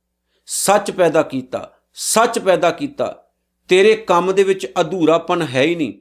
ਸੱਚ 0.47 0.91
ਪੈਦਾ 0.91 1.23
ਕੀਤਾ, 1.23 1.73
ਸੱਚ 1.95 2.39
ਪੈਦਾ 2.39 2.71
ਕੀਤਾ। 2.71 3.25
ਤੇਰੇ 3.69 3.95
ਕੰਮ 3.97 4.33
ਦੇ 4.33 4.43
ਵਿੱਚ 4.43 4.67
ਅਧੂਰਾਪਨ 4.81 5.43
ਹੈ 5.43 5.63
ਹੀ 5.63 5.75
ਨਹੀਂ। 5.75 5.93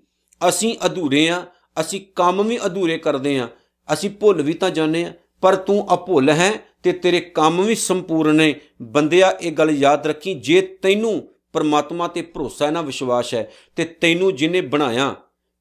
ਅਸੀਂ 0.50 0.76
ਅਧੂਰੇ 0.86 1.30
ਆ, 1.30 1.46
ਅਸੀਂ 1.82 2.02
ਕੰਮ 2.16 2.44
ਵੀ 2.44 2.60
ਅਧੂਰੇ 2.66 2.98
ਕਰਦੇ 2.98 3.40
ਆ। 3.40 3.48
ਅਸੀਂ 3.94 4.10
ਭੁੱਲ 4.10 4.42
ਵੀ 4.42 4.54
ਤਾਂ 4.54 4.70
ਜਾਂਦੇ 4.70 5.06
ਆ, 5.06 5.14
ਪਰ 5.42 5.56
ਤੂੰ 5.56 5.94
ਅਭੁੱਲ 5.94 6.30
ਹੈ 6.30 6.52
ਤੇ 6.84 6.92
ਤੇਰੇ 6.92 7.20
ਕੰਮ 7.20 7.62
ਵੀ 7.62 7.76
ਸੰਪੂਰਨ 7.76 8.36
ਨੇ। 8.36 8.56
ਬੰਦਿਆ, 8.82 9.30
ਇਹ 9.42 9.52
ਗੱਲ 9.52 9.70
ਯਾਦ 9.70 10.08
ਰੱਖੀ, 10.08 10.34
ਜੇ 10.34 10.62
ਤੈਨੂੰ 10.62 11.28
ਪਰਮਾਤਮਾ 11.54 12.08
ਤੇ 12.08 12.22
ਭਰੋਸਾ 12.22 12.66
ਹੈ 12.66 12.72
ਨਾ 12.72 12.82
ਵਿਸ਼ਵਾਸ 12.82 13.34
ਹੈ, 13.34 13.52
ਤੇ 13.76 13.86
ਤੈਨੂੰ 13.86 14.36
ਜਿਨੇ 14.36 14.62
ਬਣਾਇਆ 14.62 15.16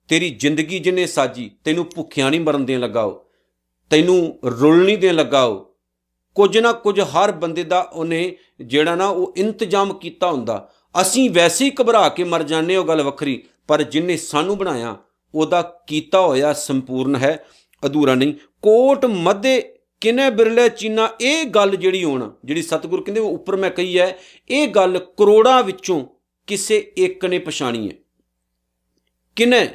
ਤੇਰੀ 0.09 0.31
ਜ਼ਿੰਦਗੀ 0.31 0.79
ਜਿਨੇ 0.79 1.07
ਸਾਜੀ, 1.07 1.51
ਤੈਨੂੰ 1.65 1.85
ਭੁੱਖਿਆਂ 1.95 2.31
ਨਹੀਂ 2.31 2.41
ਮਰਨ 2.41 2.65
ਦੇਣ 2.67 2.81
ਲਗਾਓ 2.81 3.25
ਤੈਨੂੰ 3.91 4.39
ਰੁਲ 4.45 4.85
ਨਹੀਂ 4.85 4.99
ਦੇਣ 4.99 5.15
ਲਗਾਓ 5.15 5.65
ਕੁਝ 6.35 6.59
ਨਾ 6.59 6.73
ਕੁਝ 6.73 7.01
ਹਰ 7.01 7.33
ਬੰਦੇ 7.33 7.65
ਦਾ 7.65 7.81
ਉਹਨੇ 7.81 8.37
ਜਿਹੜਾ 8.61 8.95
ਨਾ 8.95 9.09
ਉਹ 9.09 9.35
ਇੰਤਜ਼ਾਮ 9.37 9.93
ਕੀਤਾ 9.93 10.31
ਹੁੰਦਾ। 10.31 10.69
ਅਸੀਂ 11.03 11.31
ਵੈਸੇ 11.31 11.65
ਹੀ 11.65 11.73
ਘਬਰਾ 11.81 12.09
ਕੇ 12.09 12.25
ਮਰ 12.25 12.43
ਜਾਂਦੇ 12.43 12.77
ਉਹ 12.77 12.85
ਗੱਲ 12.85 13.03
ਵੱਖਰੀ, 13.03 13.43
ਪਰ 13.69 13.83
ਜਿਨੇ 13.83 14.17
ਸਾਨੂੰ 14.17 14.59
ਬਣਾਇਆ, 14.59 14.97
ਉਹਦਾ 15.35 15.63
ਕੀਤਾ 15.87 16.21
ਹੋਇਆ 16.21 16.53
ਸੰਪੂਰਨ 16.53 17.17
ਹੈ, 17.17 17.45
ਅਧੂਰਾ 17.87 18.15
ਨਹੀਂ। 18.15 18.35
ਕੋਟ 18.63 19.05
ਮੱਧੇ 19.05 19.61
ਕਿਨੇ 20.01 20.31
ਬਿਰਲੇ 20.31 20.69
ਚੀਨਾ, 20.69 21.09
ਇਹ 21.21 21.45
ਗੱਲ 21.45 21.77
ਜਿਹੜੀ 21.77 22.05
ਹੋਣ, 22.05 22.31
ਜਿਹੜੀ 22.45 22.63
ਸਤਿਗੁਰ 22.63 23.03
ਕਹਿੰਦੇ, 23.03 23.21
ਉਹ 23.21 23.31
ਉੱਪਰ 23.31 23.57
ਮੈਂ 23.57 23.71
ਕਹੀ 23.71 23.99
ਹੈ, 23.99 24.19
ਇਹ 24.51 24.69
ਗੱਲ 24.69 24.99
ਕਰੋੜਾਂ 24.99 25.63
ਵਿੱਚੋਂ 25.63 26.05
ਕਿਸੇ 26.47 26.93
ਇੱਕ 26.97 27.25
ਨੇ 27.25 27.39
ਪਛਾਣੀ 27.39 27.89
ਹੈ। 27.89 27.95
ਕਿਨੇ? 29.37 29.69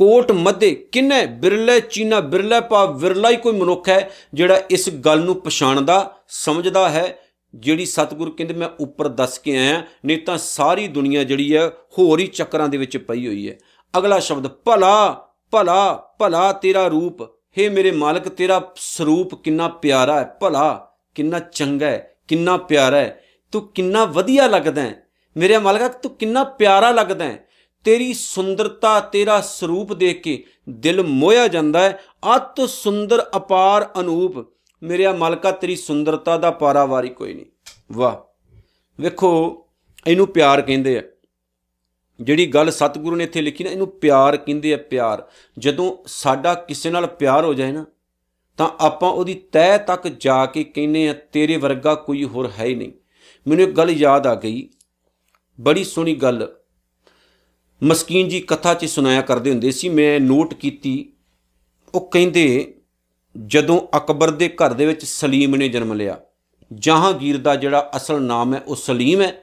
ਕੋਟ 0.00 0.32
ਮੱਧੇ 0.32 0.74
ਕਿਨੇ 0.74 1.26
ਬਿਰਲੇ, 1.26 1.80
ਚੀਨਾ 1.80 2.20
ਬਿਰਲੇ 2.20 2.60
ਪਾ 2.60 2.84
ਵਿਰਲਾ 2.84 3.30
ਹੀ 3.30 3.36
ਕੋਈ 3.36 3.52
ਮਨੁੱਖ 3.52 3.88
ਹੈ 3.88 4.10
ਜਿਹੜਾ 4.34 4.62
ਇਸ 4.70 4.90
ਗੱਲ 4.90 5.20
ਨੂੰ 5.20 5.40
ਪਛਾਣਦਾ, 5.40 6.16
ਸਮਝਦਾ 6.28 6.88
ਹੈ। 6.88 7.18
ਜਿਹੜੀ 7.54 7.86
ਸਤਿਗੁਰ 7.86 8.30
ਕਹਿੰਦੇ, 8.30 8.54
ਮੈਂ 8.54 8.68
ਉੱਪਰ 8.80 9.08
ਦੱਸ 9.08 9.38
ਕੇ 9.38 9.56
ਆਇਆ, 9.58 9.82
ਨਹੀਂ 10.04 10.18
ਤਾਂ 10.18 10.38
ਸਾਰੀ 10.38 10.88
ਦੁਨੀਆ 10.88 11.24
ਜਿਹੜੀ 11.24 11.56
ਹੈ 11.56 11.68
ਹੋਰ 11.68 12.18
ਹੀ 12.18 12.26
ਚੱਕਰਾਂ 12.26 12.68
ਦੇ 12.68 12.76
ਵਿੱਚ 12.76 12.96
ਪਈ 12.96 13.26
ਹੋਈ 13.26 13.50
ਹੈ। 13.50 13.58
ਅਗਲਾ 13.98 14.18
ਸ਼ਬਦ, 14.18 14.46
ਭਲਾ 14.46 15.28
ਭਲਾ 15.50 16.10
ਭਲਾ 16.18 16.52
ਤੇਰਾ 16.52 16.86
ਰੂਪ। 16.86 17.22
ਹੇ 17.22 17.68
ਮੇਰੇ 17.68 17.90
ਮਾਲਕ, 17.90 18.28
ਤੇਰਾ 18.28 18.72
ਸਰੂਪ 18.76 19.34
ਕਿੰਨਾ 19.34 19.68
ਪਿਆਰਾ 19.68 20.20
ਹੈ। 20.20 20.24
ਭਲਾ, 20.40 20.92
ਕਿੰਨਾ 21.14 21.38
ਚੰਗਾ 21.38 21.86
ਹੈ, 21.86 22.14
ਕਿੰਨਾ 22.28 22.56
ਪਿਆਰਾ 22.56 22.96
ਹੈ। 22.96 23.24
ਤੂੰ 23.52 23.68
ਕਿੰਨਾ 23.68 24.04
ਵਧੀਆ 24.04 24.46
ਲੱਗਦਾ 24.46 24.82
ਹੈ। 24.82 25.02
ਮੇਰੇ 25.36 25.58
ਮਾਲਕਾ, 25.58 25.88
ਤੂੰ 25.88 26.14
ਕਿੰਨਾ 26.14 26.44
ਪਿਆਰਾ 26.44 26.90
ਲੱਗਦਾ 26.90 27.24
ਹੈ। 27.24 27.49
ਤੇਰੀ 27.84 28.14
ਸੁੰਦਰਤਾ, 28.14 29.00
ਤੇਰਾ 29.00 29.40
ਸਰੂਪ 29.40 29.92
ਦੇਖ 29.92 30.22
ਕੇ 30.22 30.44
ਦਿਲ 30.68 31.02
ਮੋਇਆ 31.02 31.48
ਜਾਂਦਾ 31.48 31.80
ਹੈ। 31.80 32.00
ਅਤ 32.36 32.68
ਸੁੰਦਰ, 32.68 33.26
ਅਪਾਰ 33.36 33.90
ਅਨੂਪ। 34.00 34.46
ਮੇਰੇ 34.82 35.12
ਮਾਲਕਾ, 35.12 35.50
ਤੇਰੀ 35.50 35.76
ਸੁੰਦਰਤਾ 35.76 36.36
ਦਾ 36.36 36.50
ਪਾਰਾਵਾਰੀ 36.50 37.08
ਕੋਈ 37.08 37.34
ਨਹੀਂ। 37.34 37.46
ਵਾਹ। 37.92 38.16
ਵੇਖੋ, 39.02 39.66
ਇਹਨੂੰ 40.06 40.26
ਪਿਆਰ 40.26 40.62
ਕਹਿੰਦੇ 40.62 40.98
ਆ। 40.98 41.02
ਜਿਹੜੀ 42.20 42.46
ਗੱਲ 42.46 42.70
ਸਤਿਗੁਰੂ 42.70 43.16
ਨੇ 43.16 43.24
ਇੱਥੇ 43.24 43.42
ਲਿਖੀ 43.42 43.64
ਨਾ, 43.64 43.70
ਇਹਨੂੰ 43.70 43.88
ਪਿਆਰ 43.88 44.36
ਕਹਿੰਦੇ 44.36 44.74
ਆ, 44.74 44.76
ਪਿਆਰ। 44.76 45.28
ਜਦੋਂ 45.58 45.96
ਸਾਡਾ 46.06 46.54
ਕਿਸੇ 46.54 46.90
ਨਾਲ 46.90 47.06
ਪਿਆਰ 47.06 47.44
ਹੋ 47.44 47.54
ਜਾਏ 47.54 47.72
ਨਾ, 47.72 47.86
ਤਾਂ 48.56 48.70
ਆਪਾਂ 48.80 49.10
ਉਹਦੀ 49.10 49.34
ਤਹਿ 49.34 49.78
ਤੱਕ 49.78 50.08
ਜਾ 50.08 50.46
ਕੇ 50.46 50.64
ਕਹਿੰਨੇ 50.64 51.08
ਆ, 51.08 51.12
ਤੇਰੇ 51.12 51.56
ਵਰਗਾ 51.56 51.94
ਕੋਈ 51.94 52.24
ਹੋਰ 52.24 52.50
ਹੈ 52.58 52.64
ਹੀ 52.64 52.74
ਨਹੀਂ। 52.74 52.92
ਮੈਨੂੰ 53.48 53.64
ਇੱਕ 53.64 53.72
ਗੱਲ 53.72 53.90
ਯਾਦ 53.90 54.26
ਆ 54.26 54.34
ਗਈ। 54.34 54.68
ਬੜੀ 55.60 55.84
ਸੋਹਣੀ 55.84 56.14
ਗੱਲ 56.14 56.56
ਮਸਕੀਨ 57.82 58.28
ਜੀ 58.28 58.40
ਕਥਾ 58.40 58.74
'ਚ 58.74 58.84
ਸੁਣਾਇਆ 58.84 59.20
ਕਰਦੇ 59.20 59.50
ਹੁੰਦੇ 59.50 59.70
ਸੀ, 59.70 59.88
ਮੈਂ 59.88 60.20
ਨੋਟ 60.20 60.54
ਕੀਤੀ। 60.54 61.12
ਉਹ 61.94 62.10
ਕਹਿੰਦੇ, 62.10 62.74
ਜਦੋਂ 63.46 63.96
ਅਕਬਰ 63.96 64.30
ਦੇ 64.30 64.48
ਘਰ 64.48 64.72
ਦੇ 64.72 64.86
ਵਿੱਚ 64.86 65.04
ਸਲੀਮ 65.04 65.56
ਨੇ 65.56 65.68
ਜਨਮ 65.68 65.92
ਲਿਆ, 65.92 66.20
ਜਹਾਂਗੀਰ 66.72 67.38
ਦਾ 67.38 67.56
ਜਿਹੜਾ 67.56 67.90
ਅਸਲ 67.96 68.22
ਨਾਮ 68.22 68.54
ਹੈ, 68.54 68.60
ਉਹ 68.66 68.76
ਸਲੀਮ 68.76 69.20
ਹੈ 69.20 69.42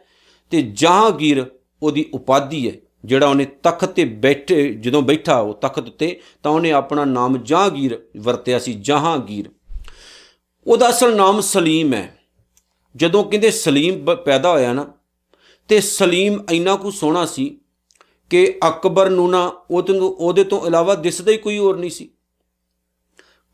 ਤੇ 0.50 0.62
ਜਹਾਂਗੀਰ 0.62 1.46
ਉਹਦੀ 1.84 2.06
ਉਪਾਧੀ 2.14 2.68
ਹੈ, 2.68 2.74
ਜਿਹੜਾ 3.06 3.28
ਉਹਨੇ 3.28 3.46
ਤਖਤ 3.46 3.86
ਤੇ 3.86 4.06
ਬੈਠੇ, 4.06 4.74
ਜਦੋਂ 4.74 5.02
ਬੈਠਾ 5.02 5.40
ਉਹ 5.40 5.54
ਤਖਤ 5.54 5.88
ਉੱਤੇ, 5.88 6.20
ਤਾਂ 6.44 6.52
ਉਹਨੇ 6.52 6.72
ਆਪਣਾ 6.72 7.06
ਨਾਮ 7.06 7.38
ਜਹਾਂਗੀਰ 7.38 8.00
ਵਰਤਿਆ 8.18 8.60
ਸੀ, 8.60 8.74
ਜਹਾਂਗੀਰ। 8.74 9.50
ਉਹਦਾ 10.68 10.90
ਅਸਲ 10.90 11.16
ਨਾਮ 11.16 11.42
ਸਲੀਮ 11.42 11.94
ਹੈ। 11.94 12.18
ਜਦੋਂ 12.96 13.24
ਕਹਿੰਦੇ 13.24 13.52
ਸਲੀਮ 13.52 14.16
ਪੈਦਾ 14.16 14.52
ਹੋਇਆ 14.52 14.74
ਨਾ, 14.74 14.94
ਤੇ 15.68 15.82
ਸਲੀਮ 15.82 16.44
ਇੰਨਾ 16.52 16.76
ਕੁ 16.76 16.92
ਸੋਹਣਾ 16.92 17.26
ਸੀ 17.26 17.60
ਕਿ 18.30 18.60
ਅਕਬਰ 18.68 19.10
ਨੂੰ 19.10 19.30
ਨਾ 19.30 19.52
ਉਹਦੇ 19.72 20.44
ਤੋਂ 20.44 20.68
ਇਲਾਵਾ 20.68 20.96
ਦਿਸਦਾ 20.96 21.32
ਹੀ 21.32 21.38
ਕੋਈ 21.38 21.58
ਹੋਰ 21.58 21.78
ਨਹੀਂ 21.78 21.90
ਸੀ। 21.90 22.10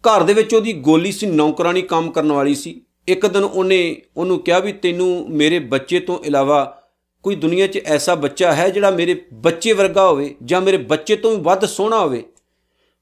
ਘਰ 0.03 0.23
ਦੇ 0.23 0.33
ਵਿੱਚ 0.33 0.53
ਉਹਦੀ 0.53 0.73
ਗੋਲੀ 0.73 1.11
ਸੀ 1.11 1.25
ਨੌਕਰਾਨੀ 1.25 1.81
ਕੰਮ 1.81 2.11
ਕਰਨ 2.11 2.31
ਵਾਲੀ 2.31 2.55
ਸੀ। 2.55 2.81
ਇੱਕ 3.07 3.27
ਦਿਨ 3.27 3.43
ਉਹਨੇ 3.43 4.01
ਉਹਨੂੰ 4.17 4.39
ਕਿਹਾ 4.39 4.59
ਵੀ 4.59 4.73
ਤੈਨੂੰ 4.73 5.25
ਮੇਰੇ 5.29 5.59
ਬੱਚੇ 5.59 5.99
ਤੋਂ 5.99 6.19
ਇਲਾਵਾ 6.19 6.83
ਕੋਈ 7.23 7.35
ਦੁਨੀਆ 7.35 7.67
'ਚ 7.67 7.77
ਐਸਾ 7.77 8.15
ਬੱਚਾ 8.15 8.53
ਹੈ 8.53 8.69
ਜਿਹੜਾ 8.69 8.91
ਮੇਰੇ 8.91 9.25
ਬੱਚੇ 9.33 9.73
ਵਰਗਾ 9.73 10.07
ਹੋਵੇ 10.07 10.35
ਜਾਂ 10.43 10.61
ਮੇਰੇ 10.61 10.77
ਬੱਚੇ 10.77 11.15
ਤੋਂ 11.15 11.31
ਵੀ 11.31 11.37
ਵੱਧ 11.37 11.65
ਸੋਹਣਾ 11.65 11.99
ਹੋਵੇ? 11.99 12.25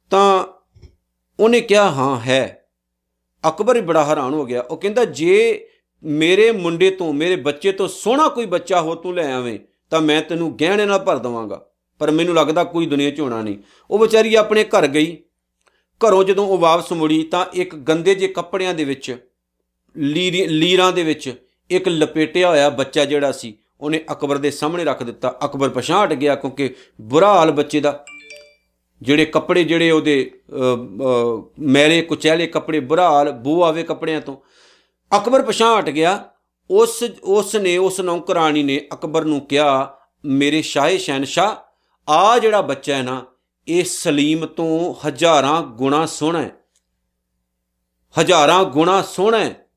ਤਾਂ 0.09 0.45
ਉਹਨੇ 1.39 1.61
ਕਿਹਾ, 1.61 1.91
ਹਾਂ, 1.91 2.19
ਹੈ। 2.19 2.65
ਅਕਬਰ 3.47 3.75
ਹੀ 3.75 3.81
ਬੜਾ 3.81 4.05
ਹੈਰਾਨ 4.05 4.33
ਹੋ 4.33 4.45
ਗਿਆ। 4.45 4.61
ਉਹ 4.61 4.77
ਕਹਿੰਦਾ, 4.77 5.05
ਜੇ 5.05 5.67
ਮੇਰੇ 6.03 6.51
ਮੁੰਡੇ 6.51 6.91
ਤੋਂ, 6.91 7.13
ਮੇਰੇ 7.13 7.35
ਬੱਚੇ 7.35 7.71
ਤੋਂ 7.71 7.87
ਸੋਹਣਾ 7.87 8.27
ਕੋਈ 8.27 8.45
ਬੱਚਾ 8.45 8.81
ਹੋ, 8.81 8.95
ਤੂੰ 8.95 9.15
ਲੈ 9.15 9.33
ਆਵੇਂ। 9.33 9.59
ਤਾਂ 9.91 10.01
ਮੈਂ 10.01 10.21
ਤੈਨੂੰ 10.21 10.55
ਗਹਿਣੇ 10.57 10.85
ਨਾਲ 10.85 10.99
ਭਰ 10.99 11.17
ਦਵਾਂਗਾ, 11.17 11.65
ਪਰ 12.01 12.11
ਮੈਨੂੰ 12.11 12.35
ਲੱਗਦਾ 12.35 12.63
ਕੋਈ 12.65 12.85
ਦੁਨੀਆ 12.85 13.09
'ਚ 13.09 13.19
ਹੋਣਾ 13.19 13.41
ਨਹੀਂ। 13.41 13.57
ਉਹ 13.89 13.99
ਵਿਚਾਰੀ 13.99 14.35
ਆਪਣੇ 14.35 14.63
ਘਰ 14.65 14.87
ਗਈ। 14.87 15.17
ਘਰੋਂ 16.01 16.23
ਜਦੋਂ 16.23 16.47
ਉਹ 16.47 16.57
ਵਾਪਸ 16.57 16.91
ਮੁੜੀ 16.93 17.21
ਤਾਂ 17.23 17.45
ਇੱਕ 17.53 17.75
ਗੰਦੇ 17.87 18.15
ਜਿਹੇ 18.15 18.31
ਕੱਪੜਿਆਂ 18.33 18.73
ਦੇ 18.73 18.83
ਵਿੱਚ, 18.83 19.15
ਲੀਰਾਂ 19.95 20.91
ਦੇ 20.91 21.03
ਵਿੱਚ 21.03 21.33
ਇੱਕ 21.69 21.87
ਲਪੇਟਿਆ 21.87 22.49
ਹੋਇਆ 22.49 22.69
ਬੱਚਾ 22.71 23.05
ਜਿਹੜਾ 23.05 23.31
ਸੀ, 23.31 23.53
ਉਹਨੇ 23.81 24.03
ਅਕਬਰ 24.11 24.37
ਦੇ 24.37 24.51
ਸਾਹਮਣੇ 24.51 24.83
ਰੱਖ 24.83 25.03
ਦਿੱਤਾ। 25.03 25.37
ਅਕਬਰ 25.45 25.69
ਪਛਾਣ 25.69 26.05
ਹਟ 26.05 26.13
ਗਿਆ 26.13 26.35
ਕਿਉਂਕਿ 26.35 26.69
ਬੁਰਾ 27.01 27.33
ਹਾਲ 27.33 27.51
ਬੱਚੇ 27.51 27.79
ਦਾ। 27.79 28.03
ਜਿਹੜੇ 29.01 29.25
ਕੱਪੜੇ 29.25 29.63
ਜਿਹੜੇ 29.63 29.91
ਉਹਦੇ 29.91 30.31
ਮੈਲੇ 31.59 32.01
ਕੁਚੈਲੇ 32.01 32.47
ਕੱਪੜੇ, 32.47 32.79
ਬੁਰਾ 32.79 33.09
ਹਾਲ 33.09 33.31
ਬੂ 33.33 33.63
ਆਵੇ 33.63 33.83
ਕੱਪੜਿਆਂ 33.83 34.21
ਤੋਂ। 34.21 34.35
ਅਕਬਰ 35.11 35.41
ਪਛਾਣ 35.41 35.79
ਹਟ 35.79 35.89
ਗਿਆ। 35.89 36.19
ਉਸ 36.71 37.03
ਉਸ 37.23 37.55
ਨੇ 37.55 37.77
ਉਸ 37.77 37.99
ਨੌਕਰਾਨੀ 37.99 38.63
ਨੇ 38.63 38.87
ਅਕਬਰ 38.93 39.25
ਨੂੰ 39.25 39.41
ਕਿਹਾ, 39.41 39.97
ਮੇਰੇ 40.25 40.61
ਸ਼ਾਹੇ 40.61 40.97
ਸ਼ਹਿਨशाह 40.97 41.51
ਆ 42.09 42.39
ਜਿਹੜਾ 42.39 42.61
ਬੱਚਾ 42.61 42.95
ਹੈ 42.95 43.01
ਨਾ, 43.01 43.25
ਇਹ 43.67 43.83
ਸਲੀਮ 43.83 44.45
ਤੋਂ 44.45 44.93
ਹਜ਼ਾਰਾਂ 45.07 45.61
ਗੁਣਾ 45.61 46.05
ਸੋਹਣਾ 46.05 46.41
ਹੈ। 46.41 46.51
ਹਜ਼ਾਰਾਂ 48.19 48.63
ਗੁਣਾ 48.63 49.01
ਸੋਹਣਾ 49.01 49.39
ਹੈ। 49.39 49.67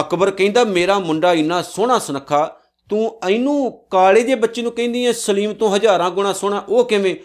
ਅਕਬਰ 0.00 0.30
ਕਹਿੰਦਾ, 0.30 0.64
ਮੇਰਾ 0.64 0.98
ਮੁੰਡਾ 0.98 1.32
ਇੰਨਾ 1.32 1.62
ਸੋਹਣਾ 1.62 1.98
ਸੁਨੱਖਾ, 1.98 2.60
ਤੂੰ 2.90 3.20
ਇਹਨੂੰ 3.30 3.86
ਕਾਲੇ 3.90 4.22
ਜੇ 4.22 4.34
ਬੱਚੇ 4.34 4.62
ਨੂੰ 4.62 4.72
ਕਹਿੰਦੀ 4.72 5.04
ਐ 5.06 5.12
ਸਲੀਮ 5.12 5.54
ਤੋਂ 5.54 5.76
ਹਜ਼ਾਰਾਂ 5.76 6.10
ਗੁਣਾ 6.10 6.32
ਸੋਹਣਾ, 6.32 6.64
ਉਹ 6.68 6.84
ਕਿਵੇਂ? 6.84 7.16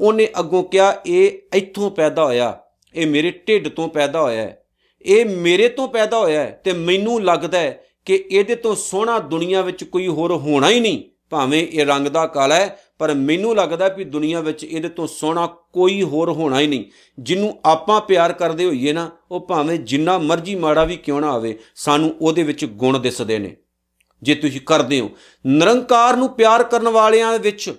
ਉਹਨੇ 0.00 0.28
ਅੱਗੋਂ 0.38 0.64
ਕਿਹਾ, 0.64 0.94
ਇਹ 1.06 1.38
ਇੱਥੋਂ 1.54 1.90
ਪੈਦਾ 1.90 2.24
ਹੋਇਆ, 2.24 2.58
ਇਹ 2.94 3.06
ਮੇਰੇ 3.06 3.30
ਢਿੱਡ 3.48 3.68
ਤੋਂ 3.68 3.88
ਪੈਦਾ 3.88 4.20
ਹੋਇਆ 4.20 4.42
ਹੈ, 4.42 4.62
ਇਹ 5.02 5.24
ਮੇਰੇ 5.26 5.68
ਤੋਂ 5.68 5.88
ਪੈਦਾ 5.88 6.18
ਹੋਇਆ 6.18 6.40
ਹੈ 6.40 6.60
ਤੇ 6.64 6.72
ਮੈਨੂੰ 6.72 7.24
ਲੱਗਦਾ 7.24 7.58
ਹੈ 7.58 7.84
ਕਿ 8.08 8.24
ਇਹਦੇ 8.30 8.54
ਤੋਂ 8.54 8.74
ਸੋਹਣਾ 8.74 9.18
ਦੁਨੀਆ 9.18 9.62
ਵਿੱਚ 9.62 9.84
ਕੋਈ 9.84 10.06
ਹੋਰ 10.08 10.32
ਹੋਣਾ 10.32 10.70
ਹੀ 10.70 10.80
ਨਹੀਂ, 10.80 11.02
ਭਾਵੇਂ 11.30 11.66
ਇਹ 11.66 11.86
ਰੰਗ 11.86 12.06
ਦਾ 12.06 12.26
ਕਾਲਾ 12.26 12.54
ਹੈ, 12.54 12.78
ਪਰ 12.98 13.12
ਮੈਨੂੰ 13.14 13.54
ਲੱਗਦਾ 13.56 13.88
ਵੀ 13.88 14.04
ਦੁਨੀਆ 14.04 14.40
ਵਿੱਚ 14.40 14.64
ਇਹਦੇ 14.64 14.88
ਤੋਂ 14.88 15.06
ਸੋਹਣਾ 15.06 15.46
ਕੋਈ 15.72 16.02
ਹੋਰ 16.02 16.30
ਹੋਣਾ 16.30 16.60
ਹੀ 16.60 16.66
ਨਹੀਂ। 16.66 16.84
ਜਿਹਨੂੰ 17.18 17.52
ਆਪਾਂ 17.64 18.00
ਪਿਆਰ 18.00 18.32
ਕਰਦੇ 18.32 18.64
ਹੋਈਏ 18.64 18.92
ਨਾ, 18.92 19.10
ਉਹ 19.30 19.40
ਭਾਵੇਂ 19.40 19.78
ਜਿੰਨਾ 19.78 20.16
ਮਰਜ਼ੀ 20.18 20.54
ਮਾੜਾ 20.54 20.84
ਵੀ 20.84 20.96
ਕਿਉਂ 20.96 21.20
ਨਾ 21.20 21.32
ਆਵੇ, 21.32 21.58
ਸਾਨੂੰ 21.76 22.14
ਉਹਦੇ 22.20 22.42
ਵਿੱਚ 22.42 22.64
ਗੁਣ 22.64 22.98
ਦਿਸਦੇ 22.98 23.38
ਨੇ। 23.38 23.56
ਜੇ 24.22 24.34
ਤੁਸੀਂ 24.34 24.60
ਕਰਦੇ 24.60 25.00
ਹੋ, 25.00 25.10
ਨਿਰੰਕਾਰ 25.44 26.16
ਨੂੰ 26.16 26.28
ਪਿਆਰ 26.28 26.62
ਕਰਨ 26.64 26.88
ਵਾਲਿਆਂ 26.88 27.38
ਵਿੱਚ, 27.38 27.70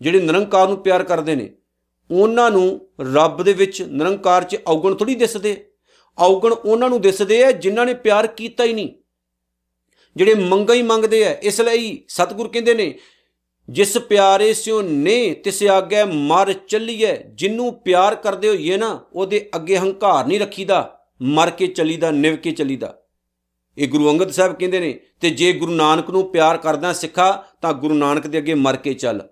ਜਿਹੜੇ 0.00 0.20
ਨਿਰੰਕਾਰ 0.20 0.68
ਨੂੰ 0.68 0.78
ਪਿਆਰ 0.78 1.02
ਕਰਦੇ 1.02 1.34
ਨੇ, 1.34 1.50
ਉਹਨਾਂ 2.10 2.50
ਨੂੰ 2.50 2.80
ਰੱਬ 3.14 3.42
ਦੇ 3.42 3.52
ਵਿੱਚ 3.52 3.82
ਨਿਰੰਕਾਰ 3.82 4.44
'ਚ 4.44 4.62
ਔਗਣ 4.66 4.94
ਥੋੜੀ 4.94 5.14
ਦਿਸਦੇ। 5.14 5.56
ਔਗਣ 6.18 6.52
ਉਹਨਾਂ 6.52 6.88
ਨੂੰ 6.88 7.00
ਦਿਸਦੇ 7.00 7.44
ਆ 7.44 7.50
ਜਿਨ੍ਹਾਂ 7.52 7.86
ਨੇ 7.86 7.94
ਪਿਆਰ 7.94 8.26
ਕੀਤਾ 8.26 8.64
ਹੀ 8.64 8.72
ਨਹੀਂ। 8.72 8.88
ਜਿਹੜੇ 10.16 10.34
ਮੰਗਾ 10.34 10.74
ਹੀ 10.74 10.82
ਮੰਗਦੇ 10.82 11.24
ਆ, 11.24 11.30
ਇਸ 11.32 11.60
ਲਈ 11.60 12.02
ਸਤਿਗੁਰ 12.08 12.48
ਕਹਿੰਦੇ 12.48 12.74
ਨੇ, 12.74 12.94
ਜਿਸ 13.68 13.96
ਪਿਆਰੇ 13.98 14.52
ਸਿਓ 14.54 14.80
ਨੇ 14.82 15.34
ਤਿਸ 15.34 15.62
ਆਗੇ 15.62 16.04
ਮਰ 16.04 16.52
ਚੱਲੀਏ 16.52 17.16
ਜਿੰਨੂੰ 17.34 17.72
ਪਿਆਰ 17.74 18.14
ਕਰਦੇ 18.14 18.48
ਹੋਈਏ 18.48 18.76
ਨਾ, 18.76 19.00
ਉਹਦੇ 19.12 19.48
ਅੱਗੇ 19.56 19.76
ਹੰਕਾਰ 19.76 20.26
ਨਹੀਂ 20.26 20.40
ਰੱਖੀਦਾ, 20.40 20.98
ਮਰ 21.22 21.50
ਕੇ 21.50 21.66
ਚੱਲੀਦਾ, 21.66 22.10
ਨਿਵ 22.10 22.36
ਕੇ 22.36 22.50
ਚੱਲੀਦਾ। 22.50 22.96
ਇਹ 23.78 23.88
ਗੁਰੂ 23.88 24.10
ਅੰਗਦ 24.10 24.30
ਸਾਹਿਬ 24.30 24.54
ਕਹਿੰਦੇ 24.54 24.80
ਨੇ, 24.80 24.98
ਤੇ 25.20 25.30
ਜੇ 25.30 25.52
ਗੁਰੂ 25.52 25.72
ਨਾਨਕ 25.72 26.10
ਨੂੰ 26.10 26.30
ਪਿਆਰ 26.32 26.56
ਕਰਦਾ 26.56 26.92
ਸਿੱਖਾ, 26.92 27.44
ਤਾਂ 27.62 27.72
ਗੁਰੂ 27.72 27.94
ਨਾਨਕ 27.94 28.26
ਦੇ 28.26 28.38
ਅੱਗੇ 28.38 28.54
ਮਰ 28.54 28.76
ਕੇ 28.76 28.94
ਚੱਲ, 28.94 29.22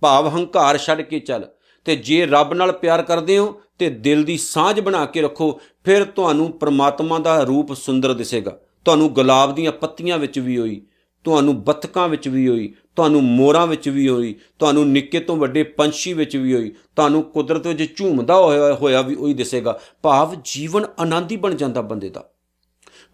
ਭਾਵ 0.00 0.28
ਹੰਕਾਰ 0.28 0.78
ਛੱਡ 0.78 1.02
ਕੇ 1.02 1.20
ਚੱਲ। 1.20 1.46
ਤੇ 1.84 1.96
ਜੇ 1.96 2.26
ਰੱਬ 2.26 2.54
ਨਾਲ 2.54 2.72
ਪਿਆਰ 2.72 3.02
ਕਰਦੇ 3.02 3.38
ਹੋ, 3.38 3.60
ਤੇ 3.78 3.90
ਦਿਲ 3.90 4.24
ਦੀ 4.24 4.36
ਸਾਂਝ 4.38 4.80
ਬਣਾ 4.80 5.04
ਕੇ 5.06 5.22
ਰੱਖੋ, 5.22 5.60
ਫਿਰ 5.84 6.04
ਤੁਹਾਨੂੰ 6.04 6.50
ਪ੍ਰਮਾਤਮਾ 6.58 7.18
ਦਾ 7.18 7.42
ਰੂਪ 7.42 7.72
ਸੁੰਦਰ 7.74 8.12
ਦਿਸੇਗਾ। 8.14 8.58
ਤੁਹਾਨੂੰ 8.84 9.12
ਗੁਲਾਬ 9.12 9.54
ਦੀਆਂ 9.54 9.72
ਪੱਤੀਆਂ 9.72 10.18
ਵਿੱਚ 10.18 10.38
ਵੀ 10.38 10.58
ਹੋਈ, 10.58 10.82
ਤੁਹਾਨੂੰ 11.24 11.64
ਬੱਤਕਾਂ 11.64 12.08
ਵਿੱਚ 12.08 12.28
ਵੀ 12.28 12.48
ਹੋਈ, 12.48 12.74
ਤੁਹਾਨੂੰ 12.96 13.24
ਮੋਰਾਂ 13.24 13.66
ਵਿੱਚ 13.66 13.88
ਵੀ 13.88 14.08
ਹੋਈ, 14.08 14.34
ਤੁਹਾਨੂੰ 14.58 14.88
ਨਿੱਕੇ 14.88 15.20
ਤੋਂ 15.20 15.36
ਵੱਡੇ 15.36 15.62
ਪੰਛੀ 15.62 16.12
ਵਿੱਚ 16.12 16.36
ਵੀ 16.36 16.54
ਹੋਈ, 16.54 16.70
ਤੁਹਾਨੂੰ 16.96 17.22
ਕੁਦਰਤ 17.22 17.66
ਵਿੱਚ 17.66 17.96
ਝੂਮਦਾ 17.96 18.36
ਹੋਇਆ 18.36 18.74
ਹੋਇਆ 18.74 19.02
ਵੀ 19.02 19.14
ਉਹੀ 19.14 19.34
ਦਿਸੇਗਾ। 19.34 19.80
ਭਾਵ 20.02 20.34
ਜੀਵਨ 20.44 20.86
ਆਨੰਦੀ 20.98 21.36
ਬਣ 21.36 21.54
ਜਾਂਦਾ 21.54 21.82
ਬੰਦੇ 21.82 22.08
ਦਾ। 22.08 22.28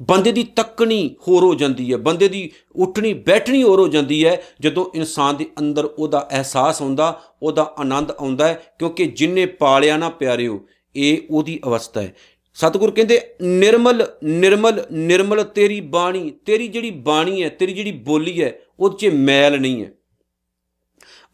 ਬੰਦੇ 0.02 0.32
ਦੀ 0.32 0.42
ਤੱਕਣੀ 0.44 1.16
ਹੋਰ 1.28 1.44
ਹੋ 1.44 1.54
ਜਾਂਦੀ 1.54 1.92
ਹੈ, 1.92 1.96
ਬੰਦੇ 1.96 2.28
ਦੀ 2.28 2.50
ਉੱਠਣੀ, 2.76 3.12
ਬੈਠਣੀ 3.12 3.62
ਹੋਰ 3.62 3.80
ਹੋ 3.80 3.88
ਜਾਂਦੀ 3.88 4.24
ਹੈ, 4.24 4.42
ਜਦੋਂ 4.60 4.86
ਇਨਸਾਨ 4.94 5.36
ਦੇ 5.36 5.46
ਅੰਦਰ 5.58 5.84
ਉਹਦਾ 5.84 6.28
ਅਹਿਸਾਸ 6.32 6.80
ਹੁੰਦਾ, 6.80 7.20
ਉਹਦਾ 7.42 7.74
ਆਨੰਦ 7.78 8.10
ਆਉਂਦਾ 8.10 8.48
ਹੈ, 8.48 8.62
ਕਿਉਂਕਿ 8.78 9.06
ਜਿਨਨੇ 9.06 9.46
ਪਾਲਿਆ 9.46 9.96
ਨਾ 9.96 10.08
ਪਿਆਰਿਓ, 10.08 10.66
ਇਹ 10.96 11.18
ਉਹਦੀ 11.30 11.60
ਅਵਸਥਾ 11.66 12.00
ਹੈ। 12.00 12.14
ਸਤਿਗੁਰ 12.58 12.90
ਕਹਿੰਦੇ, 12.90 13.20
ਨਿਰਮਲ 13.42 14.06
ਨਿਰਮਲ 14.24 14.84
ਨਿਰਮਲ 14.92 15.42
ਤੇਰੀ 15.44 15.80
ਬਾਣੀ, 15.80 16.30
ਤੇਰੀ 16.46 16.68
ਜਿਹੜੀ 16.68 16.90
ਬਾਣੀ 16.90 17.42
ਹੈ, 17.42 17.48
ਤੇਰੀ 17.48 17.72
ਜਿਹੜੀ 17.72 17.92
ਬੋਲੀ 17.92 18.42
ਹੈ, 18.42 18.58
ਉਹਦੇ 18.80 18.96
'ਚ 18.96 19.14
ਮੈਲ 19.14 19.60
ਨਹੀਂ 19.60 19.84
ਹੈ। 19.84 19.92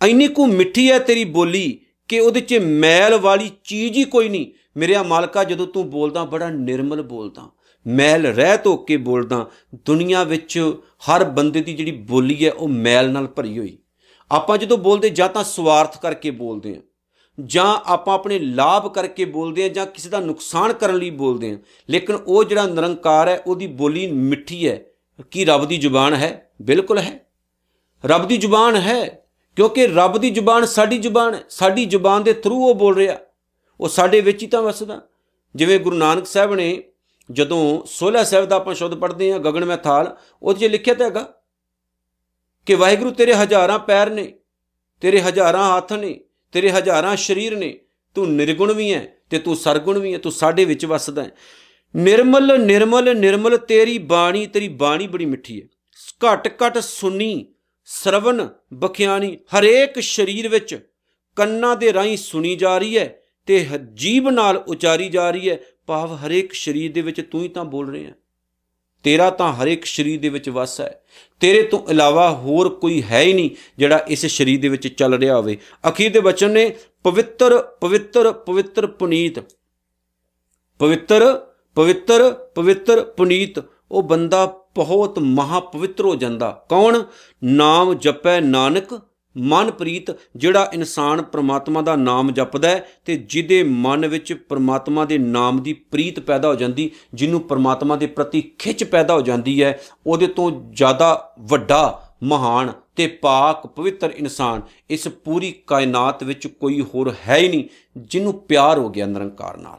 ਐਨੀ 0.00 0.28
ਕੋ 0.28 0.46
ਮਿੱਠੀ 0.46 0.90
ਹੈ 0.90 0.98
ਤੇਰੀ 0.98 1.24
ਬੋਲੀ 1.24 1.80
ਕਿ 2.08 2.20
ਉਹਦੇ 2.20 2.40
'ਚ 2.40 2.54
ਮੈਲ 2.54 3.16
ਵਾਲੀ 3.16 3.50
ਚੀਜ਼ 3.64 3.98
ਹੀ 3.98 4.04
ਕੋਈ 4.04 4.28
ਨਹੀਂ। 4.28 4.46
ਮੇਰੇ 4.76 4.98
ਮਾਲਕਾ, 4.98 5.44
ਜਦੋਂ 5.44 5.66
ਤੂੰ 5.66 5.90
ਬੋਲਦਾ, 5.90 6.24
ਬੜਾ 6.24 6.50
ਨਿਰਮਲ 6.50 7.02
ਬੋਲਦਾ, 7.02 7.50
ਮੈਲ 7.86 8.26
ਰਹਿ 8.26 8.58
ਧੋ 8.64 8.76
ਕੇ 8.76 8.96
ਬੋਲਦਾ, 8.96 9.50
ਦੁਨੀਆ 9.86 10.24
ਵਿੱਚ 10.24 10.58
ਹਰ 11.08 11.24
ਬੰਦੇ 11.24 11.60
ਦੀ 11.60 11.72
ਜਿਹੜੀ 11.72 11.92
ਬੋਲੀ 11.92 12.44
ਹੈ, 12.46 12.52
ਉਹ 12.52 12.68
ਮੈਲ 12.68 13.10
ਨਾਲ 13.10 13.26
ਭਰੀ 13.26 13.58
ਹੋਈ। 13.58 13.78
ਆਪਾਂ 14.30 14.58
ਜਦੋਂ 14.58 14.78
ਬੋਲਦੇ, 14.78 15.10
ਜਾਂ 15.10 15.28
ਤਾਂ 15.28 15.44
ਸਵਾਰਥ 15.44 16.00
ਕਰਕੇ 16.00 16.30
ਬੋਲਦੇ 16.30 16.76
ਆ 16.76 16.80
ਜਾਂ 17.44 17.80
ਆਪਾਂ 17.86 18.14
ਆਪਣੇ 18.14 18.38
ਲਾਭ 18.38 18.92
ਕਰਕੇ 18.92 19.24
ਬੋਲਦੇ 19.24 19.64
ਆ 19.64 19.68
ਜਾਂ 19.68 19.86
ਕਿਸੇ 19.86 20.08
ਦਾ 20.08 20.20
ਨੁਕਸਾਨ 20.20 20.72
ਕਰਨ 20.72 20.96
ਲਈ 20.96 21.10
ਬੋਲਦੇ 21.10 21.52
ਆ 21.52 21.58
ਲੇਕਿਨ 21.90 22.16
ਉਹ 22.16 22.44
ਜਿਹੜਾ 22.44 22.66
ਨਿਰੰਕਾਰ 22.66 23.28
ਹੈ, 23.28 23.42
ਉਹਦੀ 23.46 23.66
ਬੋਲੀ 23.66 24.12
ਮਿੱਠੀ 24.12 24.68
ਹੈ। 24.68 24.84
ਕੀ 25.30 25.44
ਰੱਬ 25.44 25.64
ਦੀ 25.64 25.76
ਜ਼ੁਬਾਨ 25.76 26.14
ਹੈ? 26.14 26.50
ਬਿਲਕੁਲ 26.62 26.98
ਹੈ। 26.98 27.26
ਰੱਬ 28.06 28.28
ਦੀ 28.28 28.36
ਜ਼ੁਬਾਨ 28.36 28.76
ਹੈ, 28.76 29.26
ਕਿਉਂਕਿ 29.56 29.86
ਰੱਬ 29.86 30.18
ਦੀ 30.18 30.30
ਜ਼ੁਬਾਨ 30.30 30.64
ਸਾਡੀ 30.64 30.98
ਜ਼ੁਬਾਨ 30.98 31.34
ਹੈ। 31.34 31.40
ਸਾਡੀ 31.50 31.84
ਜ਼ੁਬਾਨ 31.84 32.22
ਦੇ 32.22 32.32
ਥਰੂ 32.32 32.66
ਉਹ 32.66 32.74
ਬੋਲ 32.74 32.96
ਰਿਹਾ। 32.96 33.16
ਉਹ 33.80 33.88
ਸਾਡੇ 33.88 34.20
ਵਿੱਚ 34.20 34.42
ਹੀ 34.42 34.48
ਤਾਂ 34.48 34.62
ਵਸਦਾ। 34.62 35.02
ਜਿਵੇਂ 35.56 35.80
ਗੁਰੂ 35.80 35.96
ਨਾਨਕ 35.96 36.26
ਸਾਹਿਬ 36.26 36.54
ਨੇ 36.54 36.82
ਜਦੋਂ 37.32 37.82
16 37.86 38.24
ਸਾਹਿਬ 38.24 38.46
ਦਾ 38.46 38.56
ਆਪਾਂ 38.56 38.74
ਸ਼ਬਦ 38.74 38.94
ਪੜ੍ਹਦੇ 38.94 39.32
ਆ 39.32 39.38
ਗਗਨ 39.38 39.64
ਮੈਂ 39.64 39.76
ਥਾਲ, 39.76 40.16
ਉਹਦੇ 40.42 40.68
'ਚ 40.68 40.70
ਲਿਖਿਆ 40.70 40.94
ਤਾਂ 40.94 41.06
ਹੈਗਾ 41.06 41.34
ਕਿ 42.66 42.74
ਵਾਹਿਗੁਰੂ 42.74 43.10
ਤੇਰੇ 43.10 43.34
ਹਜ਼ਾਰਾਂ 43.34 43.78
ਪੈਰ 43.78 44.10
ਨੇ, 44.10 44.34
ਤੇਰੇ 45.00 45.20
ਹਜ਼ਾਰਾਂ 45.20 45.76
ਹੱਥ 45.76 45.92
ਨੇ 45.92 46.20
ਤੇਰੇ 46.54 46.70
ਹਜ਼ਾਰਾਂ 46.70 47.16
ਸਰੀਰ 47.16 47.56
ਨੇ, 47.56 47.78
ਤੂੰ 48.14 48.32
ਨਿਰਗੁਣ 48.34 48.72
ਵੀ 48.72 48.92
ਹੈ 48.94 49.16
ਤੇ 49.30 49.38
ਤੂੰ 49.38 49.56
ਸਰਗੁਣ 49.56 49.98
ਵੀ 49.98 50.12
ਹੈ 50.12 50.18
ਤੂੰ 50.18 50.32
ਸਾਡੇ 50.32 50.64
ਵਿੱਚ 50.64 50.86
ਵਸਦਾ 50.86 51.22
ਹੈ 51.22 51.30
ਨਿਰਮਲ 51.96 52.58
ਨਿਰਮਲ 52.60 53.16
ਨਿਰਮਲ 53.16 53.56
ਤੇਰੀ 53.56 53.98
ਬਾਣੀ 53.98 54.46
ਤੇਰੀ 54.46 54.68
ਬਾਣੀ 54.68 55.06
ਬੜੀ 55.06 55.24
ਮਿੱਠੀ 55.24 55.60
ਹੈ 55.62 55.66
ਘਟ 56.24 56.48
ਘਟ 56.48 56.78
ਸੁਣੀ 56.78 57.46
ਸਰਵਨ 57.84 58.48
ਬਖਿਆਣੀ, 58.74 59.38
ਹਰੇਕ 59.58 60.00
ਸਰੀਰ 60.00 60.48
ਵਿੱਚ 60.48 60.78
ਕੰਨਾਂ 61.36 61.76
ਦੇ 61.76 61.92
ਰਾਹੀਂ 61.92 62.16
ਸੁਣੀ 62.16 62.56
ਜਾ 62.56 62.78
ਰਹੀ 62.78 62.98
ਹੈ 62.98 63.20
ਤੇ 63.46 63.66
ਜੀਬ 63.94 64.28
ਨਾਲ 64.30 64.56
ਉਚਾਰੀ 64.56 65.08
ਜਾ 65.08 65.30
ਰਹੀ 65.30 65.50
ਹੈ 65.50 65.58
ਭਾਵ 65.86 66.14
ਹਰੇਕ 66.16 66.52
ਸਰੀਰ 66.52 66.92
ਦੇ 66.92 67.00
ਵਿੱਚ 67.00 67.20
ਤੂੰ 67.20 67.42
ਹੀ 67.42 67.48
ਤਾਂ 67.48 67.64
ਬੋਲ 67.64 67.90
ਰਿਹਾ 67.90 68.12
ਤੇਰਾ 69.04 69.30
ਤਾਂ 69.30 69.52
ਹਰੇਕ 69.52 69.84
ਸਰੀਰ 69.84 70.20
ਦੇ 70.20 70.28
ਵਿੱਚ 70.28 70.48
ਵਸ 70.48 70.80
ਹੈ। 70.80 71.04
ਤੇਰੇ 71.40 71.62
ਤੋਂ 71.62 71.90
ਇਲਾਵਾ 71.90 72.30
ਹੋਰ 72.30 72.68
ਕੋਈ 72.68 73.02
ਹੈ 73.02 73.20
ਹੀ 73.20 73.32
ਨਹੀਂ 73.32 73.50
ਜਿਹੜਾ 73.78 73.96
ਇਸ 73.96 74.26
ਸਰੀਰ 74.26 74.60
ਦੇ 74.60 74.68
ਵਿੱਚ 74.68 74.88
ਚੱਲ 74.88 75.14
ਰਿਹਾ 75.14 75.36
ਹੋਵੇ। 75.36 75.58
ਅਖੀਰ 75.88 76.12
ਦੇ 76.12 76.20
ਬਚਨ 76.20 76.50
ਨੇ 76.50 76.76
ਪਵਿੱਤਰ 77.04 77.62
ਪਵਿੱਤਰ 77.62 78.32
ਪਵਿੱਤਰ 78.32 78.86
ਪੁਨੀਤ। 78.86 79.38
ਪਵਿੱਤਰ 80.78 81.46
ਪਵਿੱਤਰ 81.74 82.32
ਪਵਿੱਤਰ 82.54 83.04
ਪੁਨੀਤ। 83.04 83.64
ਉਹ 83.90 84.02
ਬੰਦਾ 84.02 84.46
ਬਹੁਤ 84.74 85.18
ਮਹਾ 85.18 85.60
ਪਵਿੱਤਰ 85.60 86.04
ਹੋ 86.04 86.14
ਜਾਂਦਾ। 86.14 86.66
ਕੌਣ? 86.68 87.02
ਨਾਮ 87.44 87.94
ਜਪੈ 87.94 88.40
ਨਾਨਕ। 88.40 89.00
ਮਨ 89.36 89.70
ਪ੍ਰੀਤ 89.70 90.10
ਜਿਹੜਾ 90.36 90.70
ਇਨਸਾਨ 90.74 91.22
ਪ੍ਰਮਾਤਮਾ 91.22 91.82
ਦਾ 91.82 91.96
ਨਾਮ 91.96 92.30
ਜਪਦਾ 92.30 92.68
ਹੈ 92.68 92.86
ਤੇ 93.04 93.16
ਜਿਹਦੇ 93.16 93.62
ਮਨ 93.62 94.06
ਵਿੱਚ 94.06 94.32
ਪ੍ਰਮਾਤਮਾ 94.32 95.04
ਦੇ 95.04 95.18
ਨਾਮ 95.18 95.62
ਦੀ 95.62 95.72
ਪ੍ਰੀਤ 95.72 96.20
ਪੈਦਾ 96.20 96.48
ਹੋ 96.48 96.54
ਜਾਂਦੀ, 96.54 96.90
ਜਿਹਨੂੰ 97.14 97.40
ਪ੍ਰਮਾਤਮਾ 97.40 97.96
ਦੇ 97.96 98.06
ਪ੍ਰਤੀ 98.06 98.40
ਖਿੱਚ 98.58 98.84
ਪੈਦਾ 98.84 99.14
ਹੋ 99.14 99.20
ਜਾਂਦੀ 99.20 99.62
ਹੈ, 99.62 99.78
ਉਹਦੇ 100.06 100.26
ਤੋਂ 100.26 100.50
ਜ਼ਿਆਦਾ 100.72 101.34
ਵੱਡਾ, 101.40 102.00
ਮਹਾਨ 102.22 102.72
ਤੇ 102.96 103.06
ਪਾਕ, 103.06 103.66
ਪਵਿੱਤਰ 103.66 104.12
ਇਨਸਾਨ 104.16 104.62
ਇਸ 104.90 105.08
ਪੂਰੀ 105.08 105.52
ਕਾਇਨਾਤ 105.66 106.22
ਵਿੱਚ 106.24 106.46
ਕੋਈ 106.46 106.80
ਹੋਰ 106.80 107.14
ਹੈ 107.28 107.36
ਹੀ 107.36 107.48
ਨਹੀਂ, 107.48 107.64
ਜਿਹਨੂੰ 107.96 108.34
ਪਿਆਰ 108.34 108.78
ਹੋ 108.78 108.88
ਗਿਆ 108.88 109.06
ਨਿਰੰਕਾਰ 109.06 109.56
ਨਾਲ। 109.56 109.78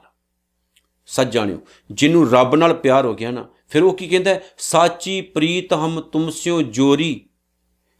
ਸੱਚ 1.05 1.31
ਜਾਣਿਓ, 1.31 1.59
ਜਿਹਨੂੰ 1.91 2.29
ਰੱਬ 2.31 2.55
ਨਾਲ 2.55 2.73
ਪਿਆਰ 2.73 3.05
ਹੋ 3.05 3.13
ਗਿਆ 3.13 3.31
ਨਾ, 3.31 3.45
ਫਿਰ 3.69 3.83
ਉਹ 3.83 3.93
ਕੀ 3.93 4.07
ਕਹਿੰਦਾ 4.07 4.39
ਸਾਚੀ 4.57 5.21
ਪ੍ਰੀਤ 5.21 5.73
ਹਮ 5.73 5.99
ਤੁਮਸਿਓ 6.01 6.61
ਜੋਰੀ। 6.61 7.21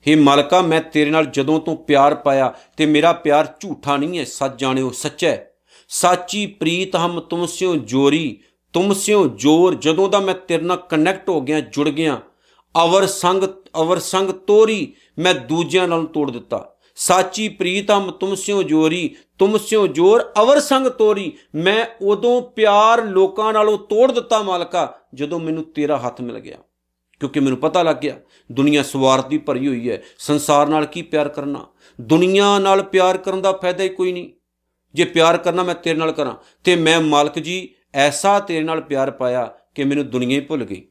हे 0.08 0.20
ਮਾਲਕਾ, 0.20 0.62
ਮੈਂ 0.62 0.82
ਤੇਰੇ 0.82 1.10
ਨਾਲ 1.10 1.26
ਜਦੋਂ 1.26 1.60
ਤੋਂ 1.60 1.76
ਪਿਆਰ 1.76 2.16
ਪਾਇਆ 2.16 2.54
ਤੇ 2.78 2.86
ਮੇਰਾ 2.86 3.14
ਪਿਆਰ 3.14 3.48
ਝੂਠਾ 3.60 3.98
ਨਹੀਂ 3.98 4.20
ਹੈ, 4.20 4.24
ਸੱਚ 4.24 4.60
ਜਾਣਿਓ, 4.60 4.90
ਸੱਚਾ 4.92 5.28
ਹੈ। 5.28 5.52
ਸਾਚੀ 5.90 6.46
ਪ੍ਰੀਤ 6.46 6.96
ਹਮ 6.96 7.20
ਤੁਮਸਿਓ 7.20 7.76
ਜੋਰੀ 7.76 8.38
ਤੁਮਸਿਓ 8.74 9.28
ਜੋਰ, 9.28 9.76
ਜਦੋਂ 9.76 10.10
ਦਾ 10.10 10.20
ਮੈਂ 10.20 10.36
ਤੇਰੇ 10.36 10.64
ਨਾਲ 10.64 10.78
ਕਨੈਕਟ 10.78 11.30
ਹੋ 11.30 11.42
ਗਿਆ, 11.42 11.60
ਜੁੜ 11.60 11.90
ਗਿਆ, 11.90 12.20
ਅਵਰ 12.84 13.06
ਸੰਗ 13.06 13.44
ਅਵਰ 13.76 14.00
ਸੰਗ 14.00 14.30
ਤੋਰੀ, 14.30 14.94
ਮੈਂ 15.20 15.34
ਦੂਜਿਆਂ 15.34 15.88
ਨਾਲ 15.88 16.06
ਤੋੜ 16.06 16.32
ਦਿੱਤਾ। 16.32 16.76
ਸਾਚੀ 16.96 17.50
ਪ੍ਰੀਤ 17.50 17.92
ਹਮ 17.92 18.12
ਤੁਮਸਿਓ 18.12 18.64
ਜੋਰੀ 18.64 19.16
ਤੁਮਸਿਓ 19.40 19.88
ਜੋਰ, 19.88 20.32
ਅਵਰ 20.42 20.60
ਸੰਗ 20.60 20.88
ਤੋਰੀ, 20.88 21.32
ਮੈਂ 21.56 21.86
ਉਦੋਂ 22.02 22.42
ਪਿਆਰ 22.42 23.04
ਲੋਕਾਂ 23.06 23.54
ਨਾਲੋਂ 23.54 23.78
ਤੋੜ 23.78 24.12
ਦਿੱਤਾ 24.12 24.42
ਮਾਲਕਾ, 24.42 24.94
ਜਦੋਂ 25.14 25.40
ਮੈਨੂੰ 25.40 25.64
ਤੇਰਾ 25.64 25.98
ਹੱਥ 25.98 26.22
ਮਿਲ 26.22 26.40
ਗਿਆ। 26.40 26.58
ਕਿਉਂਕਿ 27.20 27.40
ਮੈਨੂੰ 27.40 27.60
ਪਤਾ 27.60 27.84
ਲੱਗ 27.84 27.96
ਗਿਆ, 27.96 28.20
ਦੁਨੀਆ 28.52 28.84
ਸਵਾਰਥ 28.84 29.28
ਦੀ 29.28 29.38
ਭਰੀ 29.38 29.68
ਹੋਈ 29.68 29.90
ਹੈ, 29.90 30.02
ਸੰਸਾਰ 30.18 30.68
ਨਾਲ 30.68 30.86
ਕੀ 30.86 31.02
ਪਿਆਰ 31.02 31.30
ਕਰਨਾ? 31.30 31.66
ਦੁਨੀਆ 32.02 32.60
ਨਾਲ 32.60 32.84
ਪਿਆਰ 32.84 33.18
ਕਰਨ 33.18 33.42
ਦਾ 33.42 33.52
ਫਾਇਦਾ 33.52 33.84
ਹੀ 33.84 33.90
ਕੋਈ 33.90 34.12
ਨਹੀਂ। 34.12 34.30
ਜੇ 34.94 35.06
ਪਿਆਰ 35.06 35.38
ਕਰਨਾ 35.38 35.64
ਮੈਂ 35.64 35.76
ਤੇਰੇ 35.76 36.00
ਨਾਲ 36.00 36.12
ਕਰਾਂ, 36.12 36.36
ਤੇ 36.64 36.76
ਮੈਂ 36.76 37.00
ਮਾਲਕ 37.02 37.40
ਜੀ, 37.40 37.70
ਐਸਾ 37.94 38.40
ਤੇਰੇ 38.40 38.64
ਨਾਲ 38.64 38.82
ਪਿਆਰ 38.82 39.12
ਪਾਇਆ 39.12 39.46
ਕਿ 39.76 39.84
ਮੈਨੂੰ 39.84 40.10
ਦੁਨੀਆ 40.10 40.36
ਹੀ 40.36 40.40
ਭੁੱਲ 40.40 40.64
ਗਈ। 40.64 40.88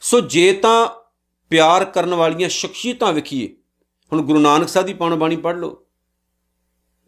ਸੋ 0.00 0.20
ਜੇ 0.20 0.52
ਤਾਂ 0.52 0.88
ਪਿਆਰ 1.50 1.84
ਕਰਨ 1.84 2.14
ਵਾਲੀਆਂ 2.14 2.48
ਸ਼ਖਸੀਅਤਾਂ 2.48 3.12
ਵਿਖੀਏ, 3.12 3.56
ਹੁਣ 4.12 4.22
ਗੁਰੂ 4.22 4.40
ਨਾਨਕ 4.40 4.68
ਸਾਹਿਬ 4.68 4.86
ਦੀ 4.86 4.94
ਪਾਉਣ 4.94 5.16
ਬਾਣੀ 5.16 5.36
ਪੜ੍ਹ 5.36 5.58
ਲਓ। 5.58 5.86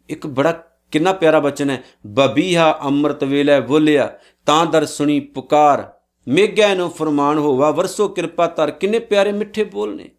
ਇੱਕ 0.09 0.27
ਬੜਾ 0.27 0.51
ਕਿੰਨਾ 0.91 1.13
ਪਿਆਰਾ 1.13 1.39
ਬਚਨ 1.39 1.69
ਹੈ, 1.69 1.83
ਬਬੀਹਾ 2.07 2.79
ਅੰਮ੍ਰਿਤ 2.83 3.23
ਵੇਲੇ 3.23 3.59
ਬੋਲਿਆ, 3.59 4.17
ਤਾਂ 4.45 4.65
ਦਰ 4.65 4.85
ਸੁਣੀ 4.85 5.19
ਪੁਕਾਰ 5.19 5.94
ਮੇਘਿਆ 6.27 6.73
ਨੂੰ 6.73 6.89
ਫਰਮਾਨ 6.89 7.37
ਹੋਵਾ, 7.37 7.71
ਵਰਸੋ 7.71 8.07
ਕਿਰਪਾ 8.07 8.47
ਤਰ 8.47 8.71
ਕਿੰਨੇ 8.71 8.99
ਪਿਆਰੇ 8.99 9.31
ਮਿੱਠੇ 9.31 9.63
ਬੋਲ 9.63 9.95
ਨੇ। 9.95 10.09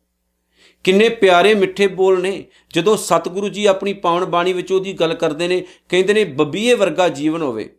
ਕਿੰਨੇ 0.85 1.09
ਪਿਆਰੇ 1.09 1.55
ਮਿੱਠੇ 1.55 1.87
ਬੋਲ 1.87 2.23
ਨੇ। 2.23 2.45
ਜਦੋਂ 2.75 2.97
ਸਤਿਗੁਰੂ 2.97 3.49
ਜੀ 3.49 3.67
ਆਪਣੀ 3.67 3.93
ਪਾਵਨ 3.93 4.25
ਬਾਣੀ 4.25 4.53
ਵਿੱਚ 4.53 4.73
ਉਹਦੀ 4.73 4.93
ਗੱਲ 4.93 5.15
ਕਰਦੇ 5.15 5.49
ਨੇ, 5.49 5.65
ਕਹਿੰਦੇ 5.89 6.15
ਨੇ, 6.15 6.25
ਬੱਬੀਏ 6.25 6.75
ਵਰਗਾ 6.75 7.09
ਜੀਵਨ 7.09 7.43
ਹੋਵੇ। 7.43 7.77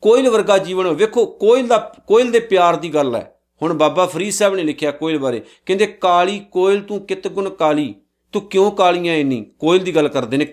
ਕੋਇਲ 0.00 0.30
ਵਰਗਾ 0.30 0.58
ਜੀਵਨ 0.58 0.86
ਹੋਵੇ। 0.86 0.96
ਵੇਖੋ, 0.96 1.26
ਕੋਇਲ 1.26 1.66
ਦਾ, 1.66 1.94
ਕੋਇਲ 2.06 2.30
ਦੇ 2.30 2.40
ਪਿਆਰ 2.40 2.76
ਦੀ 2.76 2.94
ਗੱਲ 2.94 3.16
ਹੈ। 3.16 3.40
ਹੁਣ 3.62 3.74
ਬਾਬਾ 3.74 4.06
ਫਰੀਦ 4.06 4.32
ਸਾਹਿਬ 4.32 4.54
ਨੇ 4.54 4.62
ਲਿਖਿਆ 4.62 4.90
ਕੋਇਲ 4.90 5.18
ਬਾਰੇ। 5.18 5.42
ਕਹਿੰਦੇ, 5.66 5.86
ਕਾਲੀ 5.86 6.40
ਕੋਇਲ, 6.50 6.80
ਤੂੰ 6.80 7.06
ਕਿਤ 7.06 7.28
ਗੁਣ 7.28 7.50
ਕਾਲੀ? 7.50 7.94
ਤੂੰ 8.32 8.42
ਕਿਉਂ 8.42 8.72
ਕਾਲੀਆਂ 8.72 9.14
ਇੰਨੀ? 9.14 9.46
ਕੋਇਲ 9.58 9.84
ਦੀ 9.84 9.94
ਗੱਲ 9.94 10.08
ਕਰਦੇ 10.08 10.36
ਨੇ 10.36 10.46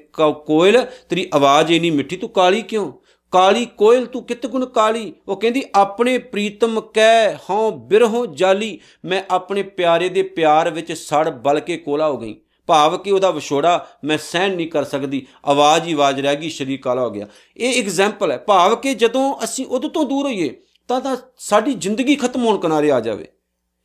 ਕੋਇਲ, 0.46 0.86
ਤੇਰੀ 1.10 1.30
ਆਵਾਜ਼ 1.34 1.72
ਇੰਨੀ 1.72 1.92
ਮਿੱਠੀ, 1.92 2.18
ਤੂੰ 2.18 2.30
ਕਾਲੀ 2.30 2.62
ਕਿਉਂ? 2.62 2.94
ਕਾਲੀ 3.36 3.66
ਕੋਇਲ, 3.66 4.06
ਤੂੰ 4.06 4.24
ਕਿਤ 4.24 4.48
ਗੁਣ 4.48 4.66
ਕਾਲੀ? 4.66 5.14
ਉਹ 5.28 5.38
ਕਹਿੰਦੀ, 5.38 5.64
ਆਪਣੇ 5.76 6.18
ਪ੍ਰੀਤਮ 6.18 6.82
ਕਹਿ, 6.82 7.36
ਹਉ 7.50 7.72
ਬਿਰਹੋਂ 7.72 8.28
ਜਾਲੀ। 8.28 8.80
ਮੈਂ 9.06 9.24
ਆਪਣੇ 9.32 9.64
ਪਿਆਰੇ 9.64 10.10
ਦੇ 10.10 10.24
ਪਿਆਰ 10.24 10.70
ਵਿੱਚ 10.70 10.94
ਸੜ 10.94 11.30
ਬਲ 11.30 11.60
ਕੇ 11.60 11.78
ਕੋਲਾ 11.78 12.10
ਹੋ 12.10 12.18
ਗਈ। 12.18 12.36
ਭਾਵ 12.68 12.98
ਕਿ 12.98 13.12
ਉਹਦਾ 13.12 13.32
ਵਿਛੋੜਾ 13.32 13.88
ਮੈਂ 14.04 14.18
ਸਹਿਣ 14.18 14.56
ਨਹੀਂ 14.56 14.68
ਕਰ 14.68 14.84
ਸਕਦੀ। 14.84 15.28
ਆਵਾਜ਼ 15.46 15.88
ਹੀ 15.88 15.94
ਆਵਾਜ਼ 15.94 16.22
ਰਹਿ 16.22 16.36
ਗਈ, 16.36 16.50
ਸ਼ਰੀਰ 16.50 16.80
ਕਾਲਾ 16.82 17.02
ਹੋ 17.02 17.10
ਗਿਆ। 17.10 17.28
ਇਹ 17.58 17.84
ਐਗਜ਼ਾਮਪਲ 17.84 18.32
ਹੈ। 18.32 18.38
ਭਾਵ 18.38 18.76
ਕਿ 18.76 18.94
ਜਦੋਂ 18.94 19.36
ਅਸੀਂ 19.44 19.66
ਉਹਦੇ 19.66 19.90
ਤੋਂ 19.90 20.06
ਦੂਰ 20.06 20.26
ਹੋਈਏ, 20.26 20.62
ਤਾਂ 20.88 21.02
ਤਾਂ 21.02 21.18
ਸਾਡੀ 21.38 21.74
ਜ਼ਿੰਦਗੀ 21.74 22.16
ਖਤਮ 22.16 22.46
ਹੋਣ 22.46 22.58
ਕਿਨਾਰੇ 22.58 22.92
ਆ 22.92 23.00
ਜਾਵੇ। 23.00 23.28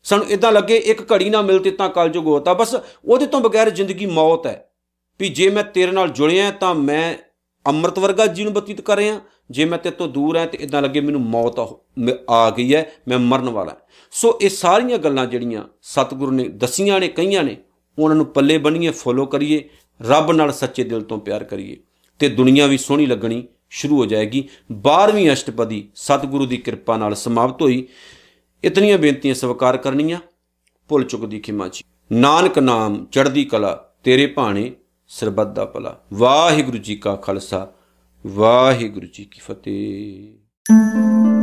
ਸਾਨੂੰ 0.03 0.27
ਇਦਾਂ 0.27 0.53
ਲੱਗੇ, 0.53 0.77
ਇੱਕ 0.77 1.13
ਘੜੀ 1.13 1.31
ਨਾ 1.31 1.43
ਮਿਲਤੇ 1.43 1.71
ਤਾਂ 1.71 1.89
ਕਲਯੁਗ 1.89 2.27
ਹੋਤਾ 2.27 2.53
ਬਸ 2.53 2.77
ਉਹਦੇ 3.05 3.27
ਤੋਂ 3.27 3.41
ਬਗੈਰ 3.41 3.71
ਜ਼ਿੰਦਗੀ 3.71 4.07
ਮੌਤ 4.07 4.47
ਹੈ। 4.47 4.73
ਵੀ 5.21 5.29
ਜੇ 5.29 5.51
ਮੈਂ 5.51 5.65
ਤੇਰੇ 5.65 5.93
ਨਾਲ 5.93 6.09
ਜੁੜਿਆ 6.09 6.51
ਤਾਂ 6.51 6.75
ਮੈਂ 6.75 7.30
ਅੰਮ੍ਰਿਤ 7.67 7.99
ਵਰਗਾ 7.99 8.27
ਜੀਵਨ 8.27 8.53
ਬਤੀਤ 8.53 8.81
ਕਰ 8.81 8.97
ਰਿਹਾ 8.97 9.21
ਜੇ 9.51 9.65
ਮੈਂ 9.65 9.79
ਤੇਰੇ 9.79 9.97
ਤੋਂ 9.97 10.09
ਦੂਰ 10.09 10.37
ਹਾਂ 10.37 10.47
ਤੇ 10.47 10.59
ਇਦਾਂ 10.61 10.83
ਲੱਗੇ 10.83 11.01
ਮੈਨੂੰ 11.01 11.21
ਮੌਤ 11.21 11.81
ਆ 12.31 12.51
ਗਈ 12.51 12.75
ਹੈ, 12.75 12.93
ਮੈਂ 13.09 13.19
ਮਰਨ 13.19 13.49
ਵਾਲਾ 13.49 13.77
ਸੋ 14.11 14.39
ਇਹ 14.43 14.49
ਸਾਰੀਆਂ 14.49 14.99
ਗੱਲਾਂ 14.99 15.27
ਜਿਹੜੀਆਂ 15.27 15.65
ਸਤਿਗੁਰੂ 15.83 16.31
ਨੇ 16.31 16.49
ਦਸੀਆਂ 16.49 17.01
ਨੇ 17.01 17.09
ਕਈਆਂ 17.09 17.43
ਨੇ, 17.43 17.57
ਉਹਨਾਂ 17.99 18.17
ਨੂੰ 18.17 18.27
ਪੱਲੇ 18.27 18.59
ਬਣੀਏ 18.59 18.91
ਫੋਲੋ 18.91 19.27
ਕਰੀਏ, 19.27 19.69
ਰੱਬ 20.03 20.33
ਨਾਲ 20.33 20.53
ਸੱਚੇ 20.53 20.85
ਦਿਲ 20.85 21.01
ਤੋਂ 21.01 21.19
ਪਿਆਰ 21.19 21.45
ਕਰੀਏ। 21.45 21.77
ਤੇ 22.19 22.29
ਦੁਨੀਆ 22.29 22.67
ਵੀ 22.67 22.79
ਸੋਹਣੀ 22.79 23.07
ਲੱਗਣੀ 23.07 23.49
ਸ਼ੁਰੂ 23.71 23.97
ਹੋ 23.97 24.07
ਜਾਏਗੀ। 24.07 24.49
12ਵੀਂ 24.73 25.33
ਅਸ਼ਟਪਦੀ 25.33 25.89
ਸਤਿਗੁਰੂ 25.95 26.47
ਦੀ 26.47 26.57
ਕਿਰਪਾ 26.57 26.97
ਨਾਲ 26.97 27.15
ਸਮਾਪਤ 27.15 27.63
ਹੋਈ। 27.63 27.89
ਇਤਨੀਆਂ 28.65 28.99
ਬੇਨਤੀਆਂ 28.99 29.35
ਸਵਾਰ 29.35 29.77
ਕਰਨੀਆਂ। 29.77 30.19
ਭੁੱਲ 30.89 31.05
ਚੁੱਕ 31.05 31.25
ਦੀ 31.25 31.41
ਖਿਮਾ 31.41 31.69
ਜੀ। 31.69 31.83
ਨਾਨਕ 32.13 32.59
ਨਾਮ 32.59 33.07
ਚੜ੍ਹਦੀ 33.13 33.45
ਕਲਾ, 33.45 33.93
ਤੇਰੇ 34.05 34.27
ਭਾਣੇ 34.27 34.73
ਸਰਬੱਤ 35.13 35.49
ਦਾ 35.49 35.65
ਭਲਾ। 35.65 36.01
ਵਾਹਿਗੁਰੂ 36.15 36.79
ਜੀ 36.79 36.97
ਕਾ 36.97 37.17
ਖਾਲਸਾ 37.17 37.73
ਵਾਹਿਗੁਰੂ 38.27 39.07
ਜੀ 39.07 39.25
ਕੀ 39.25 39.41
ਫਤਿਹ। 39.41 41.40